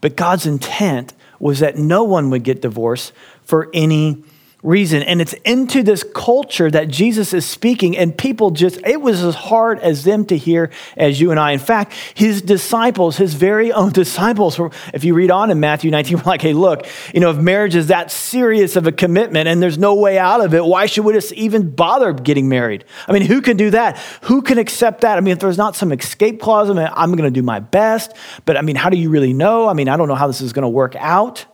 But 0.02 0.14
God's 0.14 0.44
intent 0.44 1.14
was 1.40 1.60
that 1.60 1.78
no 1.78 2.04
one 2.04 2.28
would 2.28 2.42
get 2.42 2.60
divorced 2.60 3.14
for 3.44 3.70
any 3.72 4.24
reason. 4.64 5.02
And 5.02 5.20
it's 5.20 5.34
into 5.44 5.82
this 5.82 6.02
culture 6.02 6.70
that 6.70 6.88
Jesus 6.88 7.32
is 7.34 7.46
speaking, 7.46 7.96
and 7.96 8.16
people 8.16 8.50
just, 8.50 8.80
it 8.84 9.00
was 9.00 9.22
as 9.22 9.34
hard 9.34 9.78
as 9.80 10.04
them 10.04 10.24
to 10.26 10.36
hear 10.36 10.70
as 10.96 11.20
you 11.20 11.30
and 11.30 11.38
I. 11.38 11.52
In 11.52 11.58
fact, 11.58 11.92
his 12.14 12.42
disciples, 12.42 13.18
his 13.18 13.34
very 13.34 13.70
own 13.70 13.92
disciples, 13.92 14.58
were, 14.58 14.70
if 14.92 15.04
you 15.04 15.14
read 15.14 15.30
on 15.30 15.50
in 15.50 15.60
Matthew 15.60 15.90
19, 15.90 16.16
were 16.16 16.22
like, 16.24 16.42
hey, 16.42 16.54
look, 16.54 16.86
you 17.12 17.20
know, 17.20 17.30
if 17.30 17.36
marriage 17.36 17.76
is 17.76 17.88
that 17.88 18.10
serious 18.10 18.74
of 18.74 18.86
a 18.86 18.92
commitment 18.92 19.46
and 19.46 19.62
there's 19.62 19.78
no 19.78 19.94
way 19.94 20.18
out 20.18 20.42
of 20.42 20.54
it, 20.54 20.64
why 20.64 20.86
should 20.86 21.04
we 21.04 21.12
just 21.12 21.32
even 21.34 21.70
bother 21.70 22.14
getting 22.14 22.48
married? 22.48 22.84
I 23.06 23.12
mean, 23.12 23.22
who 23.22 23.42
can 23.42 23.58
do 23.58 23.70
that? 23.70 23.98
Who 24.22 24.40
can 24.40 24.56
accept 24.56 25.02
that? 25.02 25.18
I 25.18 25.20
mean, 25.20 25.32
if 25.32 25.40
there's 25.40 25.58
not 25.58 25.76
some 25.76 25.92
escape 25.92 26.40
clause, 26.40 26.70
I 26.70 26.72
mean, 26.72 26.88
I'm 26.90 27.12
going 27.12 27.30
to 27.30 27.30
do 27.30 27.42
my 27.42 27.60
best, 27.60 28.16
but 28.46 28.56
I 28.56 28.62
mean, 28.62 28.76
how 28.76 28.88
do 28.88 28.96
you 28.96 29.10
really 29.10 29.34
know? 29.34 29.68
I 29.68 29.74
mean, 29.74 29.90
I 29.90 29.98
don't 29.98 30.08
know 30.08 30.14
how 30.14 30.26
this 30.26 30.40
is 30.40 30.54
going 30.54 30.62
to 30.62 30.70
work 30.70 30.96
out. 30.96 31.44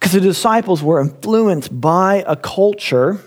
Because 0.00 0.12
the 0.12 0.20
disciples 0.20 0.82
were 0.82 1.00
influenced 1.00 1.78
by 1.78 2.24
a 2.26 2.34
culture 2.34 3.20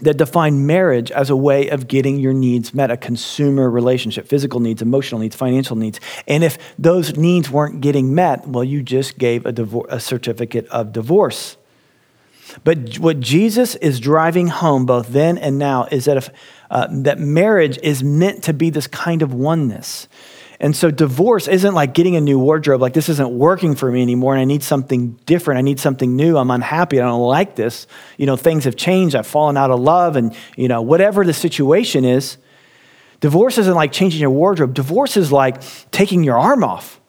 that 0.00 0.16
defined 0.16 0.66
marriage 0.66 1.12
as 1.12 1.30
a 1.30 1.36
way 1.36 1.68
of 1.68 1.86
getting 1.86 2.18
your 2.18 2.32
needs 2.32 2.74
met 2.74 2.90
a 2.90 2.96
consumer 2.96 3.70
relationship, 3.70 4.26
physical 4.26 4.58
needs, 4.58 4.82
emotional 4.82 5.20
needs, 5.20 5.36
financial 5.36 5.76
needs. 5.76 6.00
And 6.26 6.42
if 6.42 6.58
those 6.78 7.16
needs 7.16 7.48
weren't 7.48 7.80
getting 7.80 8.12
met, 8.12 8.46
well, 8.46 8.64
you 8.64 8.82
just 8.82 9.18
gave 9.18 9.46
a, 9.46 9.52
divor- 9.52 9.86
a 9.88 10.00
certificate 10.00 10.66
of 10.68 10.92
divorce. 10.92 11.56
But 12.64 12.98
what 12.98 13.20
Jesus 13.20 13.76
is 13.76 14.00
driving 14.00 14.48
home 14.48 14.84
both 14.84 15.08
then 15.08 15.38
and 15.38 15.58
now 15.58 15.84
is 15.90 16.04
that, 16.06 16.16
if, 16.16 16.30
uh, 16.70 16.88
that 16.90 17.18
marriage 17.18 17.78
is 17.82 18.02
meant 18.02 18.42
to 18.44 18.52
be 18.52 18.70
this 18.70 18.86
kind 18.86 19.22
of 19.22 19.32
oneness. 19.32 20.08
And 20.60 20.76
so 20.76 20.90
divorce 20.90 21.48
isn't 21.48 21.74
like 21.74 21.94
getting 21.94 22.16
a 22.16 22.20
new 22.20 22.38
wardrobe, 22.38 22.80
like 22.80 22.92
this 22.92 23.08
isn't 23.08 23.30
working 23.30 23.74
for 23.74 23.90
me 23.90 24.02
anymore 24.02 24.34
and 24.34 24.40
I 24.40 24.44
need 24.44 24.62
something 24.62 25.12
different. 25.26 25.58
I 25.58 25.62
need 25.62 25.80
something 25.80 26.14
new. 26.14 26.36
I'm 26.36 26.50
unhappy. 26.50 27.00
I 27.00 27.04
don't 27.04 27.20
like 27.20 27.56
this. 27.56 27.86
You 28.18 28.26
know, 28.26 28.36
things 28.36 28.64
have 28.64 28.76
changed. 28.76 29.16
I've 29.16 29.26
fallen 29.26 29.56
out 29.56 29.70
of 29.70 29.80
love 29.80 30.16
and, 30.16 30.34
you 30.56 30.68
know, 30.68 30.82
whatever 30.82 31.24
the 31.24 31.32
situation 31.32 32.04
is. 32.04 32.36
Divorce 33.20 33.58
isn't 33.58 33.74
like 33.74 33.90
changing 33.90 34.20
your 34.20 34.30
wardrobe. 34.30 34.74
Divorce 34.74 35.16
is 35.16 35.32
like 35.32 35.62
taking 35.90 36.22
your 36.22 36.38
arm 36.38 36.62
off. 36.62 37.00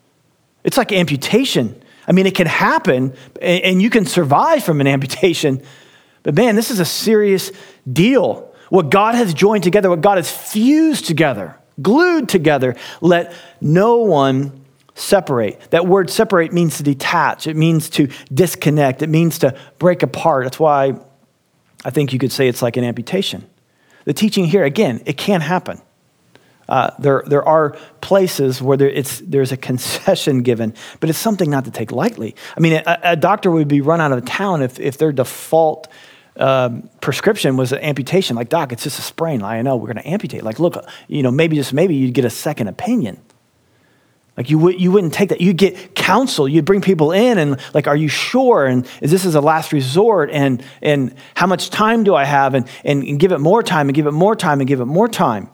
It's 0.63 0.77
like 0.77 0.91
amputation. 0.91 1.81
I 2.07 2.13
mean, 2.13 2.25
it 2.25 2.35
can 2.35 2.47
happen 2.47 3.13
and 3.41 3.81
you 3.81 3.89
can 3.89 4.05
survive 4.05 4.63
from 4.63 4.81
an 4.81 4.87
amputation. 4.87 5.61
But 6.23 6.33
man, 6.33 6.55
this 6.55 6.71
is 6.71 6.79
a 6.79 6.85
serious 6.85 7.51
deal. 7.91 8.51
What 8.69 8.89
God 8.89 9.13
has 9.13 9.33
joined 9.33 9.63
together, 9.63 9.89
what 9.89 10.01
God 10.01 10.17
has 10.17 10.31
fused 10.31 11.05
together 11.05 11.59
glued 11.81 12.29
together. 12.29 12.75
Let 13.01 13.33
no 13.61 13.97
one 13.97 14.65
separate. 14.95 15.59
That 15.71 15.85
word 15.85 16.09
separate 16.09 16.53
means 16.53 16.77
to 16.77 16.83
detach, 16.83 17.47
it 17.47 17.55
means 17.55 17.89
to 17.91 18.07
disconnect, 18.33 19.01
it 19.01 19.09
means 19.09 19.39
to 19.39 19.57
break 19.77 20.03
apart. 20.03 20.45
That's 20.45 20.59
why 20.59 20.93
I 21.83 21.89
think 21.89 22.13
you 22.13 22.19
could 22.19 22.31
say 22.31 22.47
it's 22.47 22.61
like 22.61 22.77
an 22.77 22.83
amputation. 22.83 23.47
The 24.05 24.13
teaching 24.13 24.45
here, 24.45 24.63
again, 24.63 25.01
it 25.05 25.17
can 25.17 25.41
happen. 25.41 25.81
Uh, 26.67 26.91
there, 26.97 27.23
there 27.27 27.43
are 27.47 27.71
places 28.01 28.61
where 28.61 28.77
there, 28.77 29.03
there's 29.23 29.51
a 29.51 29.57
concession 29.69 30.41
given, 30.41 30.73
but 30.99 31.09
it's 31.09 31.19
something 31.19 31.49
not 31.49 31.65
to 31.65 31.71
take 31.71 31.91
lightly. 31.91 32.35
I 32.57 32.59
mean, 32.59 32.81
a, 32.85 32.99
a 33.03 33.15
doctor 33.15 33.51
would 33.51 33.67
be 33.67 33.81
run 33.81 34.01
out 34.01 34.11
of 34.11 34.25
town 34.25 34.63
if, 34.63 34.79
if 34.79 34.97
their 34.97 35.11
default 35.11 35.87
um, 36.37 36.89
prescription 37.01 37.57
was 37.57 37.71
an 37.71 37.79
amputation. 37.79 38.35
Like, 38.35 38.49
doc, 38.49 38.71
it's 38.71 38.83
just 38.83 38.99
a 38.99 39.01
sprain. 39.01 39.41
I 39.41 39.61
know 39.61 39.75
we're 39.75 39.93
going 39.93 40.03
to 40.03 40.07
amputate. 40.07 40.43
Like, 40.43 40.59
look, 40.59 40.85
you 41.07 41.23
know, 41.23 41.31
maybe 41.31 41.55
just 41.55 41.73
maybe 41.73 41.95
you'd 41.95 42.13
get 42.13 42.25
a 42.25 42.29
second 42.29 42.67
opinion. 42.67 43.21
Like 44.37 44.49
you, 44.49 44.59
would, 44.59 44.79
you 44.79 44.91
wouldn't 44.91 45.13
take 45.13 45.29
that. 45.29 45.39
You'd 45.39 45.57
get 45.57 45.95
counsel. 45.95 46.47
You'd 46.47 46.65
bring 46.65 46.81
people 46.81 47.13
in 47.13 47.37
and 47.37 47.57
like, 47.73 47.87
are 47.87 47.95
you 47.95 48.09
sure? 48.09 48.65
And 48.65 48.85
is 49.01 49.09
this 49.09 49.23
is 49.23 49.35
a 49.35 49.41
last 49.41 49.71
resort? 49.71 50.29
And, 50.29 50.61
and 50.81 51.15
how 51.35 51.47
much 51.47 51.69
time 51.69 52.03
do 52.03 52.15
I 52.15 52.25
have? 52.25 52.53
And, 52.53 52.67
and, 52.83 53.01
and 53.03 53.19
give 53.19 53.31
it 53.31 53.39
more 53.39 53.63
time 53.63 53.87
and 53.87 53.95
give 53.95 54.07
it 54.07 54.11
more 54.11 54.35
time 54.35 54.59
and 54.59 54.67
give 54.67 54.81
it 54.81 54.85
more 54.85 55.07
time. 55.07 55.49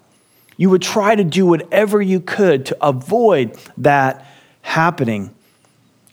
You 0.57 0.71
would 0.71 0.81
try 0.81 1.13
to 1.15 1.23
do 1.23 1.45
whatever 1.45 2.01
you 2.01 2.19
could 2.19 2.65
to 2.67 2.77
avoid 2.81 3.55
that 3.77 4.25
happening 4.61 5.33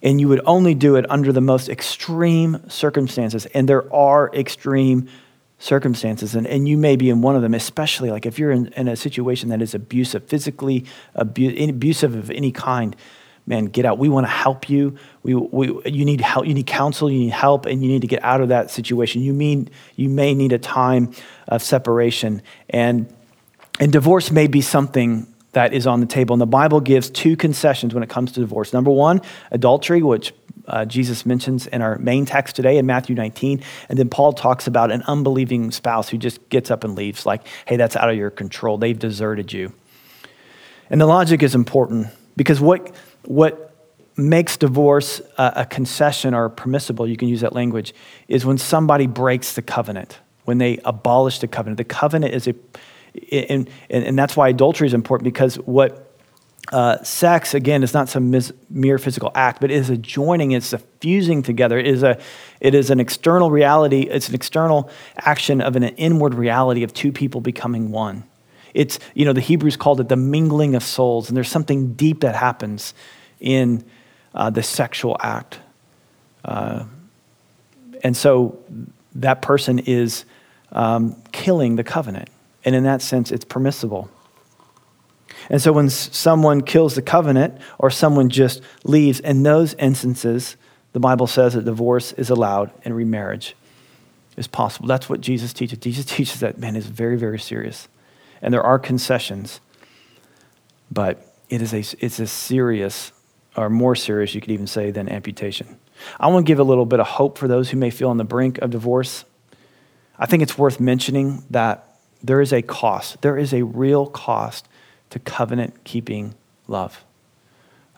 and 0.02 0.20
you 0.20 0.28
would 0.28 0.40
only 0.44 0.74
do 0.74 0.96
it 0.96 1.11
under 1.11 1.32
the 1.32 1.40
most 1.40 1.68
extreme 1.68 2.68
circumstances. 2.68 3.46
And 3.46 3.68
there 3.68 3.92
are 3.92 4.32
extreme 4.34 5.08
circumstances, 5.58 6.34
and, 6.34 6.46
and 6.46 6.68
you 6.68 6.76
may 6.76 6.96
be 6.96 7.11
in 7.11 7.20
one 7.20 7.34
of 7.34 7.42
them, 7.42 7.52
especially 7.54 8.11
like 8.11 8.26
if 8.26 8.38
you're 8.38 8.52
in, 8.52 8.68
in 8.76 8.87
a 8.87 8.96
situation 8.96 9.48
that 9.48 9.61
is 9.61 9.74
abusive, 9.74 10.24
physically 10.24 10.84
abu- 11.16 11.68
abusive 11.68 12.14
of 12.14 12.30
any 12.30 12.52
kind. 12.52 12.94
Man, 13.44 13.64
get 13.64 13.87
out. 13.87 13.98
We 13.98 14.11
want 14.11 14.26
to 14.26 14.30
help 14.30 14.68
you. 14.68 14.98
We, 15.22 15.34
we, 15.34 15.68
you 15.87 16.04
need 16.04 16.20
help. 16.20 16.46
You 16.46 16.52
need 16.52 16.66
counsel. 16.66 17.11
You 17.11 17.18
need 17.18 17.32
help, 17.32 17.64
and 17.64 17.82
you 17.82 17.88
need 17.88 18.02
to 18.02 18.06
get 18.06 18.22
out 18.22 18.42
of 18.42 18.50
that 18.50 18.70
situation. 18.70 19.22
You 19.22 19.32
mean 19.32 19.70
you 19.96 20.11
may 20.11 20.34
need 20.34 20.52
a 20.52 20.58
time 20.58 21.12
of 21.48 21.62
separation, 21.62 22.42
and 22.68 23.12
and 23.80 23.90
divorce 23.90 24.30
may 24.30 24.48
be 24.48 24.61
something 24.61 25.26
that 25.59 25.73
is 25.73 25.88
on 25.88 25.99
the 25.99 26.07
table. 26.07 26.35
And 26.35 26.40
the 26.40 26.47
Bible 26.47 26.81
gives 26.81 27.11
two 27.11 27.37
concessions 27.37 27.92
when 27.92 28.05
it 28.05 28.09
comes 28.09 28.31
to 28.31 28.40
divorce. 28.40 28.73
Number 28.73 28.92
one, 28.92 29.21
adultery, 29.51 30.03
which 30.03 30.33
uh, 30.68 30.85
Jesus 30.85 31.27
mentions 31.27 31.66
in 31.66 31.83
our 31.83 31.99
main 31.99 32.27
text 32.27 32.55
today 32.55 32.79
in 32.79 32.87
Matthew 32.87 33.16
19. 33.16 33.61
And 33.88 33.99
then 33.99 34.09
Paul 34.09 34.33
talks 34.33 34.68
about 34.68 34.92
an 34.92 35.03
unbelieving 35.09 35.73
spouse 35.73 36.09
who 36.11 36.16
just 36.16 36.49
gets 36.49 36.71
up 36.71 36.85
and 36.85 36.94
leaves, 36.94 37.27
like, 37.27 37.44
hey, 37.66 37.77
that's 37.77 37.97
out 37.97 38.09
of 38.09 38.14
your 38.14 38.31
control. 38.31 38.79
They've 38.79 38.97
deserted 38.97 39.53
you. 39.53 39.73
And 40.90 41.01
the 41.01 41.07
logic 41.07 41.42
is 41.42 41.57
important 41.57 42.07
because 42.37 42.61
what, 42.61 42.94
what 43.25 43.75
makes 44.16 44.59
divorce 44.59 45.21
a, 45.38 45.53
a 45.57 45.66
concession 45.66 46.35
or 46.35 46.51
permissible, 46.51 47.09
you 47.09 47.16
can 47.16 47.27
use 47.27 47.40
that 47.40 47.53
language, 47.53 47.94
is 48.29 48.47
when 48.47 48.59
somebody 48.59 49.09
breaks 49.09 49.55
the 49.55 49.62
covenant, 49.62 50.21
when 50.44 50.59
they 50.59 50.79
abolish 50.85 51.40
the 51.40 51.49
covenant. 51.49 51.79
The 51.79 51.85
covenant 51.85 52.33
is 52.33 52.47
a 52.47 52.55
and, 53.33 53.68
and, 53.90 54.05
and 54.05 54.18
that's 54.18 54.37
why 54.37 54.49
adultery 54.49 54.87
is 54.87 54.94
important 54.94 55.25
because 55.25 55.57
what 55.57 56.09
uh, 56.73 57.03
sex, 57.03 57.55
again, 57.55 57.83
is 57.83 57.94
not 57.94 58.09
some 58.09 58.31
mis- 58.31 58.53
mere 58.68 58.99
physical 58.99 59.31
act, 59.35 59.61
but 59.61 59.71
it 59.71 59.75
is 59.75 59.90
a 59.90 59.97
joining, 59.97 60.53
it's 60.53 60.73
a 60.73 60.79
fusing 60.79 61.42
together. 61.42 61.79
It 61.79 61.87
is, 61.87 62.03
a, 62.03 62.21
it 62.61 62.75
is 62.75 62.90
an 62.90 63.01
external 63.01 63.51
reality, 63.51 64.03
it's 64.03 64.29
an 64.29 64.35
external 64.35 64.90
action 65.16 65.61
of 65.61 65.77
an 65.77 65.85
inward 65.85 66.35
reality 66.35 66.83
of 66.83 66.92
two 66.92 67.12
people 67.12 67.40
becoming 67.40 67.90
one. 67.90 68.25
It's, 68.75 68.99
you 69.14 69.25
know, 69.25 69.33
the 69.33 69.40
Hebrews 69.40 69.77
called 69.77 70.01
it 70.01 70.09
the 70.09 70.16
mingling 70.16 70.75
of 70.75 70.83
souls, 70.83 71.29
and 71.29 71.37
there's 71.37 71.49
something 71.49 71.94
deep 71.94 72.21
that 72.21 72.35
happens 72.35 72.92
in 73.40 73.85
uh, 74.35 74.51
the 74.51 74.62
sexual 74.62 75.16
act. 75.21 75.59
Uh, 76.44 76.85
and 78.05 78.16
so 78.16 78.59
that 79.14 79.42
person 79.42 79.79
is 79.81 80.25
um, 80.73 81.21
killing 81.33 81.77
the 81.77 81.85
covenant. 81.85 82.29
And 82.64 82.75
in 82.75 82.85
that 82.85 83.03
sense, 83.03 83.31
it's 83.31 83.44
permissible. 83.44 84.11
And 85.51 85.62
so 85.62 85.73
when 85.73 85.88
someone 85.88 86.62
kills 86.62 86.94
the 86.94 87.03
covenant 87.03 87.61
or 87.79 87.90
someone 87.90 88.29
just 88.29 88.62
leaves, 88.85 89.21
in 89.21 89.42
those 89.42 89.75
instances, 89.75 90.57
the 90.92 91.01
Bible 91.01 91.27
says 91.27 91.55
that 91.55 91.64
divorce 91.64 92.12
is 92.12 92.31
allowed 92.31 92.71
and 92.85 92.94
remarriage 92.94 93.55
is 94.37 94.47
possible. 94.47 94.87
That's 94.88 95.09
what 95.09 95.21
Jesus 95.21 95.53
teaches. 95.53 95.79
Jesus 95.79 96.05
teaches 96.16 96.40
that, 96.40 96.59
man, 96.59 96.77
is 96.77 96.87
very, 96.87 97.16
very 97.16 97.38
serious. 97.38 97.88
And 98.42 98.53
there 98.55 98.62
are 98.62 98.79
concessions, 98.79 99.61
but 100.90 101.35
it 101.49 101.62
is 101.62 101.73
a, 101.73 101.79
it's 102.05 102.21
as 102.21 102.31
serious, 102.31 103.12
or 103.57 103.68
more 103.71 103.97
serious, 103.97 104.35
you 104.35 104.40
could 104.40 104.51
even 104.51 104.66
say, 104.66 104.90
than 104.90 105.09
amputation. 105.09 105.79
I 106.21 106.29
want 106.29 106.47
to 106.47 106.51
give 106.51 106.61
a 106.61 106.64
little 106.64 106.87
bit 106.87 107.01
of 107.01 107.07
hope 107.07 107.38
for 107.38 107.49
those 107.49 107.71
who 107.71 107.77
may 107.77 107.90
feel 107.90 108.11
on 108.11 108.18
the 108.18 108.25
brink 108.25 108.59
of 108.59 108.71
divorce. 108.71 109.25
I 110.18 110.27
think 110.27 110.42
it's 110.42 110.57
worth 110.57 110.79
mentioning 110.79 111.44
that 111.51 111.88
there 112.22 112.40
is 112.40 112.52
a 112.52 112.62
cost. 112.62 113.22
There 113.22 113.37
is 113.37 113.52
a 113.52 113.62
real 113.62 114.07
cost 114.07 114.68
to 115.11 115.18
covenant 115.18 115.85
keeping 115.85 116.35
love. 116.66 117.04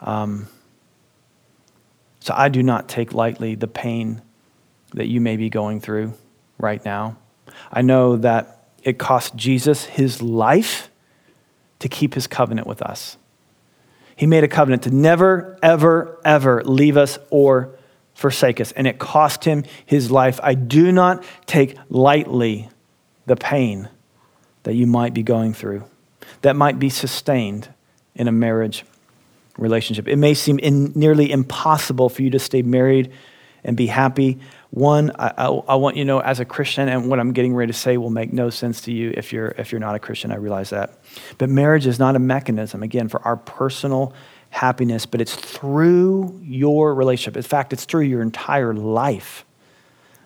Um, 0.00 0.48
so 2.20 2.34
I 2.36 2.48
do 2.48 2.62
not 2.62 2.88
take 2.88 3.12
lightly 3.12 3.54
the 3.54 3.66
pain 3.66 4.22
that 4.94 5.06
you 5.06 5.20
may 5.20 5.36
be 5.36 5.48
going 5.48 5.80
through 5.80 6.14
right 6.58 6.84
now. 6.84 7.16
I 7.72 7.82
know 7.82 8.16
that 8.16 8.68
it 8.82 8.98
cost 8.98 9.36
Jesus 9.36 9.84
his 9.84 10.22
life 10.22 10.90
to 11.78 11.88
keep 11.88 12.14
his 12.14 12.26
covenant 12.26 12.66
with 12.66 12.82
us. 12.82 13.16
He 14.16 14.26
made 14.26 14.44
a 14.44 14.48
covenant 14.48 14.82
to 14.82 14.90
never, 14.90 15.58
ever, 15.62 16.20
ever 16.24 16.62
leave 16.64 16.96
us 16.98 17.18
or 17.30 17.78
forsake 18.14 18.60
us, 18.60 18.72
and 18.72 18.86
it 18.86 18.98
cost 18.98 19.44
him 19.44 19.64
his 19.86 20.10
life. 20.10 20.38
I 20.42 20.52
do 20.54 20.92
not 20.92 21.24
take 21.46 21.76
lightly 21.88 22.68
the 23.24 23.36
pain 23.36 23.88
that 24.64 24.74
you 24.74 24.86
might 24.86 25.14
be 25.14 25.22
going 25.22 25.54
through, 25.54 25.84
that 26.42 26.56
might 26.56 26.78
be 26.78 26.88
sustained 26.88 27.68
in 28.14 28.28
a 28.28 28.32
marriage 28.32 28.84
relationship. 29.56 30.08
It 30.08 30.16
may 30.16 30.34
seem 30.34 30.58
in, 30.58 30.92
nearly 30.94 31.30
impossible 31.30 32.08
for 32.08 32.22
you 32.22 32.30
to 32.30 32.38
stay 32.38 32.62
married 32.62 33.12
and 33.62 33.76
be 33.76 33.86
happy 33.86 34.38
One, 34.70 35.10
I, 35.18 35.32
I, 35.36 35.46
I, 35.46 35.74
want 35.74 35.96
you 35.96 36.04
to 36.04 36.06
know 36.06 36.20
as 36.20 36.38
a 36.38 36.44
Christian, 36.44 36.88
and 36.88 37.10
what 37.10 37.18
I'm 37.18 37.32
getting 37.32 37.54
ready 37.54 37.72
to 37.72 37.78
say 37.78 37.96
will 37.96 38.10
make 38.10 38.32
no 38.32 38.50
sense 38.50 38.82
to 38.82 38.92
you 38.92 39.12
if 39.16 39.32
you're, 39.32 39.48
if 39.58 39.72
you're 39.72 39.80
not 39.80 39.96
a 39.96 39.98
Christian. 39.98 40.30
I 40.30 40.36
realize 40.36 40.70
that. 40.70 41.00
But 41.38 41.50
marriage 41.50 41.88
is 41.88 41.98
not 41.98 42.14
a 42.14 42.20
mechanism, 42.20 42.82
again, 42.84 43.08
for 43.08 43.20
our 43.22 43.36
personal 43.36 44.14
happiness, 44.50 45.06
but 45.06 45.20
it's 45.20 45.34
through 45.34 46.40
your 46.44 46.94
relationship. 46.94 47.36
In 47.36 47.42
fact, 47.42 47.72
it's 47.72 47.84
through 47.84 48.02
your 48.02 48.22
entire 48.22 48.72
life 48.72 49.44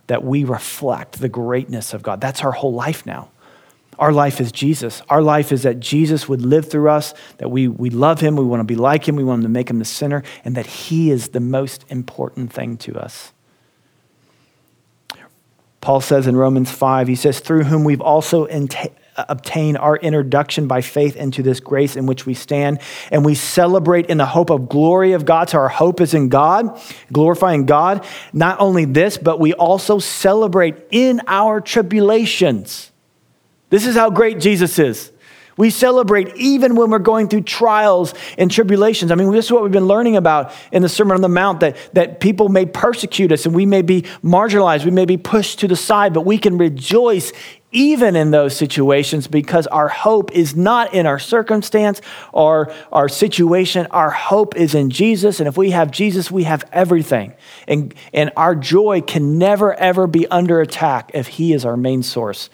that 0.09 0.23
we 0.23 0.45
reflect 0.45 1.21
the 1.21 1.29
greatness 1.31 1.95
of 1.95 2.03
God. 2.03 2.21
That's 2.21 2.43
our 2.43 2.53
whole 2.53 2.75
life 2.75 3.07
now. 3.07 3.31
Our 3.99 4.13
life 4.13 4.41
is 4.41 4.53
Jesus. 4.53 5.03
Our 5.09 5.23
life 5.23 5.53
is 5.53 5.63
that 5.63 5.81
Jesus 5.81 6.29
would 6.29 6.43
live 6.43 6.71
through 6.71 6.89
us, 6.89 7.15
that 7.39 7.51
we, 7.51 7.69
we 7.69 7.91
love 7.91 8.21
him, 8.21 8.37
we 8.37 8.45
want 8.45 8.61
to 8.61 8.65
be 8.65 8.77
like 8.77 9.07
him, 9.07 9.17
we 9.17 9.25
want 9.25 9.41
him 9.41 9.45
to 9.45 9.49
make 9.49 9.71
him 9.71 9.79
the 9.79 9.85
center, 9.85 10.23
and 10.45 10.57
that 10.57 10.67
he 10.67 11.11
is 11.11 11.29
the 11.29 11.41
most 11.41 11.85
important 11.89 12.53
thing 12.53 12.77
to 12.79 12.97
us. 12.97 13.33
Paul 15.81 16.01
says 16.01 16.27
in 16.27 16.35
Romans 16.35 16.71
5, 16.71 17.09
he 17.09 17.15
says, 17.15 17.41
through 17.41 17.65
whom 17.65 17.85
we've 17.85 18.01
also 18.01 18.47
obtained 19.17 19.77
our 19.77 19.97
introduction 19.99 20.67
by 20.67 20.81
faith 20.81 21.15
into 21.15 21.43
this 21.43 21.61
grace 21.61 21.95
in 21.95 22.07
which 22.07 22.25
we 22.25 22.33
stand, 22.33 22.81
and 23.11 23.25
we 23.25 23.35
celebrate 23.35 24.07
in 24.07 24.17
the 24.17 24.27
hope 24.27 24.51
of 24.51 24.69
glory 24.69 25.13
of 25.13 25.27
God. 25.27 25.51
So 25.51 25.59
our 25.59 25.69
hope 25.69 26.01
is 26.01 26.15
in 26.15 26.31
God, 26.31 26.81
glorifying 27.13 27.67
God. 27.67 28.05
Not 28.33 28.61
only 28.61 28.87
this, 28.87 29.19
but 29.19 29.39
we 29.39 29.53
also 29.53 29.99
celebrate 29.99 30.77
in 30.91 31.21
our 31.27 31.61
tribulations 31.61 32.91
this 33.75 33.87
is 33.87 33.97
how 33.97 34.09
great 34.09 34.39
Jesus 34.39 34.79
is. 34.79 35.11
We 35.57 35.71
celebrate 35.71 36.37
even 36.37 36.77
when 36.77 36.91
we're 36.91 37.01
going 37.01 37.27
through 37.27 37.41
trials 37.41 38.15
and 38.39 38.49
tribulations. 38.49 39.11
I 39.11 39.17
mean, 39.17 39.33
this 39.33 39.47
is 39.47 39.51
what 39.51 39.65
we've 39.65 39.73
been 39.73 39.89
learning 39.89 40.17
about 40.17 40.53
in 40.71 40.81
the 40.81 40.89
Sermon 40.89 41.17
on 41.17 41.23
the 41.23 41.29
Mount 41.29 41.59
that, 41.59 41.77
that 41.93 42.21
people 42.21 42.49
may 42.49 42.67
persecute 42.67 43.33
us 43.33 43.47
and 43.47 43.53
we 43.55 43.67
may 43.67 43.83
be 43.83 44.03
marginalized, 44.23 44.85
we 44.85 44.93
may 44.93 45.07
be 45.07 45.17
pushed 45.17 45.59
to 45.59 45.67
the 45.67 45.75
side, 45.75 46.15
but 46.15 46.21
we 46.21 46.39
can 46.39 46.57
rejoice 46.57 47.33
even 47.73 48.15
in 48.15 48.31
those 48.31 48.57
situations 48.57 49.27
because 49.27 49.67
our 49.67 49.89
hope 49.89 50.31
is 50.31 50.55
not 50.55 50.95
in 50.95 51.05
our 51.05 51.19
circumstance 51.19 52.01
or 52.33 52.73
our 52.93 53.09
situation. 53.09 53.89
Our 53.91 54.11
hope 54.11 54.55
is 54.55 54.77
in 54.77 54.91
Jesus. 54.91 55.41
And 55.41 55.49
if 55.49 55.57
we 55.57 55.73
have 55.73 55.91
Jesus, 55.91 56.31
we 56.31 56.45
have 56.45 56.63
everything. 56.73 57.35
And, 57.67 57.93
and 58.13 58.31
our 58.37 58.55
joy 58.55 59.01
can 59.01 59.37
never, 59.37 59.75
ever 59.75 60.07
be 60.07 60.29
under 60.29 60.61
attack 60.61 61.11
if 61.13 61.27
He 61.27 61.53
is 61.53 61.65
our 61.65 61.77
main 61.77 62.05
source 62.05 62.51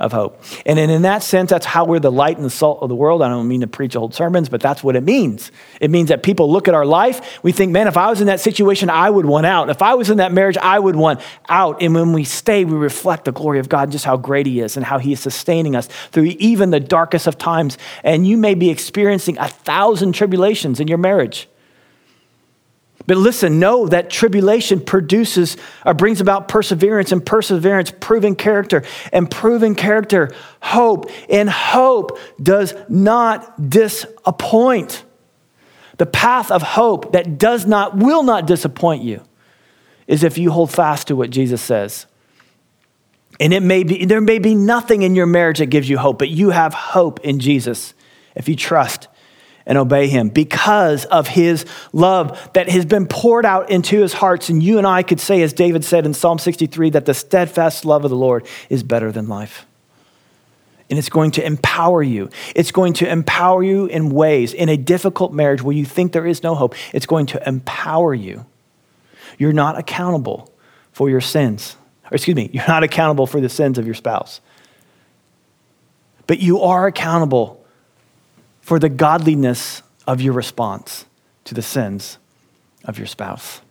of 0.00 0.12
hope. 0.12 0.42
And 0.64 0.78
in 0.78 1.02
that 1.02 1.22
sense, 1.22 1.50
that's 1.50 1.66
how 1.66 1.84
we're 1.84 2.00
the 2.00 2.10
light 2.10 2.36
and 2.36 2.44
the 2.44 2.50
salt 2.50 2.82
of 2.82 2.88
the 2.88 2.94
world. 2.94 3.22
I 3.22 3.28
don't 3.28 3.46
mean 3.46 3.60
to 3.60 3.66
preach 3.66 3.94
old 3.94 4.14
sermons, 4.14 4.48
but 4.48 4.60
that's 4.60 4.82
what 4.82 4.96
it 4.96 5.02
means. 5.02 5.52
It 5.80 5.90
means 5.90 6.08
that 6.08 6.22
people 6.22 6.50
look 6.50 6.68
at 6.68 6.74
our 6.74 6.86
life, 6.86 7.42
we 7.42 7.52
think, 7.52 7.72
man, 7.72 7.86
if 7.86 7.96
I 7.96 8.08
was 8.08 8.20
in 8.20 8.26
that 8.28 8.40
situation, 8.40 8.88
I 8.88 9.10
would 9.10 9.26
want 9.26 9.46
out. 9.46 9.68
If 9.68 9.82
I 9.82 9.94
was 9.94 10.08
in 10.08 10.16
that 10.16 10.32
marriage, 10.32 10.56
I 10.56 10.78
would 10.78 10.96
want 10.96 11.20
out. 11.48 11.82
And 11.82 11.94
when 11.94 12.12
we 12.14 12.24
stay, 12.24 12.64
we 12.64 12.76
reflect 12.76 13.26
the 13.26 13.32
glory 13.32 13.58
of 13.58 13.68
God, 13.68 13.92
just 13.92 14.06
how 14.06 14.16
great 14.16 14.46
He 14.46 14.60
is 14.60 14.76
and 14.76 14.86
how 14.86 14.98
He 14.98 15.12
is 15.12 15.20
sustaining 15.20 15.76
us 15.76 15.86
through 16.10 16.24
even 16.38 16.70
the 16.70 16.80
darkest 16.80 17.26
of 17.26 17.36
times. 17.36 17.76
And 18.02 18.26
you 18.26 18.38
may 18.38 18.54
be 18.54 18.70
experiencing 18.70 19.36
a 19.38 19.48
thousand 19.48 20.12
tribulations 20.12 20.80
in 20.80 20.88
your 20.88 20.98
marriage. 20.98 21.49
But 23.06 23.16
listen, 23.16 23.58
know 23.58 23.88
that 23.88 24.10
tribulation 24.10 24.80
produces 24.80 25.56
or 25.84 25.94
brings 25.94 26.20
about 26.20 26.48
perseverance, 26.48 27.12
and 27.12 27.24
perseverance, 27.24 27.92
proven 27.98 28.36
character, 28.36 28.84
and 29.12 29.30
proven 29.30 29.74
character, 29.74 30.30
hope. 30.62 31.10
And 31.28 31.48
hope 31.48 32.18
does 32.40 32.74
not 32.88 33.70
disappoint. 33.70 35.04
The 35.96 36.06
path 36.06 36.50
of 36.50 36.62
hope 36.62 37.12
that 37.12 37.38
does 37.38 37.66
not, 37.66 37.96
will 37.96 38.22
not 38.22 38.46
disappoint 38.46 39.02
you 39.02 39.22
is 40.06 40.24
if 40.24 40.38
you 40.38 40.50
hold 40.50 40.70
fast 40.70 41.08
to 41.08 41.16
what 41.16 41.30
Jesus 41.30 41.62
says. 41.62 42.06
And 43.38 43.52
it 43.52 43.62
may 43.62 43.84
be, 43.84 44.04
there 44.04 44.20
may 44.20 44.38
be 44.38 44.54
nothing 44.54 45.02
in 45.02 45.14
your 45.14 45.26
marriage 45.26 45.58
that 45.58 45.66
gives 45.66 45.88
you 45.88 45.98
hope, 45.98 46.18
but 46.18 46.28
you 46.28 46.50
have 46.50 46.74
hope 46.74 47.20
in 47.20 47.38
Jesus 47.38 47.94
if 48.34 48.48
you 48.48 48.56
trust 48.56 49.08
and 49.66 49.78
obey 49.78 50.08
him 50.08 50.28
because 50.28 51.04
of 51.06 51.28
his 51.28 51.64
love 51.92 52.50
that 52.54 52.68
has 52.68 52.84
been 52.84 53.06
poured 53.06 53.44
out 53.44 53.70
into 53.70 54.00
his 54.00 54.12
hearts. 54.12 54.48
And 54.48 54.62
you 54.62 54.78
and 54.78 54.86
I 54.86 55.02
could 55.02 55.20
say, 55.20 55.42
as 55.42 55.52
David 55.52 55.84
said 55.84 56.06
in 56.06 56.14
Psalm 56.14 56.38
63, 56.38 56.90
that 56.90 57.06
the 57.06 57.14
steadfast 57.14 57.84
love 57.84 58.04
of 58.04 58.10
the 58.10 58.16
Lord 58.16 58.46
is 58.68 58.82
better 58.82 59.12
than 59.12 59.28
life. 59.28 59.66
And 60.88 60.98
it's 60.98 61.08
going 61.08 61.30
to 61.32 61.46
empower 61.46 62.02
you. 62.02 62.30
It's 62.56 62.72
going 62.72 62.94
to 62.94 63.08
empower 63.08 63.62
you 63.62 63.86
in 63.86 64.10
ways 64.10 64.52
in 64.52 64.68
a 64.68 64.76
difficult 64.76 65.32
marriage 65.32 65.62
where 65.62 65.76
you 65.76 65.84
think 65.84 66.12
there 66.12 66.26
is 66.26 66.42
no 66.42 66.56
hope. 66.56 66.74
It's 66.92 67.06
going 67.06 67.26
to 67.26 67.48
empower 67.48 68.12
you. 68.12 68.44
You're 69.38 69.52
not 69.52 69.78
accountable 69.78 70.52
for 70.90 71.08
your 71.08 71.20
sins. 71.20 71.76
Or 72.10 72.16
excuse 72.16 72.34
me, 72.34 72.50
you're 72.52 72.66
not 72.66 72.82
accountable 72.82 73.26
for 73.26 73.40
the 73.40 73.48
sins 73.48 73.78
of 73.78 73.86
your 73.86 73.94
spouse. 73.94 74.40
But 76.26 76.40
you 76.40 76.60
are 76.60 76.86
accountable 76.86 77.59
for 78.70 78.78
the 78.78 78.88
godliness 78.88 79.82
of 80.06 80.20
your 80.20 80.32
response 80.32 81.04
to 81.42 81.54
the 81.54 81.60
sins 81.60 82.18
of 82.84 82.98
your 82.98 83.06
spouse. 83.08 83.62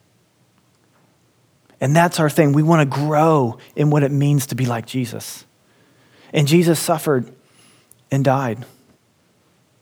And 1.80 1.96
that's 1.96 2.20
our 2.20 2.30
thing. 2.30 2.52
We 2.52 2.64
want 2.64 2.82
to 2.82 2.98
grow 2.98 3.60
in 3.78 3.92
what 3.92 4.04
it 4.04 4.12
means 4.12 4.48
to 4.48 4.56
be 4.56 4.66
like 4.66 4.86
Jesus. 4.86 5.46
And 6.34 6.50
Jesus 6.50 6.82
suffered 6.82 7.32
and 8.12 8.26
died 8.26 8.66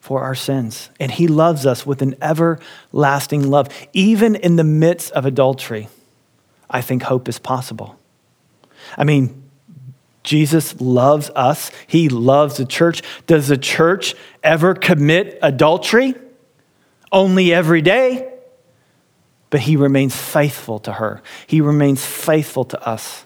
for 0.01 0.21
our 0.21 0.35
sins. 0.35 0.91
And 0.99 1.11
he 1.11 1.27
loves 1.27 1.65
us 1.65 1.83
with 1.83 2.03
an 2.03 2.13
everlasting 2.21 3.49
love. 3.49 3.69
Even 3.93 4.35
in 4.35 4.55
the 4.55 4.63
midst 4.63 5.11
of 5.13 5.25
adultery, 5.25 5.89
I 6.69 6.81
think 6.81 7.01
hope 7.01 7.27
is 7.27 7.39
possible. 7.39 7.97
I 8.95 9.03
mean, 9.03 9.46
Jesus 10.27 10.81
loves 10.81 11.31
us, 11.35 11.71
He 11.87 12.09
loves 12.09 12.57
the 12.57 12.65
church. 12.65 13.01
Does 13.27 13.47
the 13.47 13.57
church 13.57 14.13
ever 14.43 14.75
commit 14.75 15.39
adultery? 15.41 16.15
Only 17.13 17.53
every 17.53 17.81
day. 17.81 18.33
But 19.49 19.61
He 19.61 19.77
remains 19.77 20.13
faithful 20.13 20.79
to 20.79 20.91
her, 20.91 21.21
He 21.47 21.61
remains 21.61 22.05
faithful 22.05 22.65
to 22.65 22.87
us. 22.87 23.23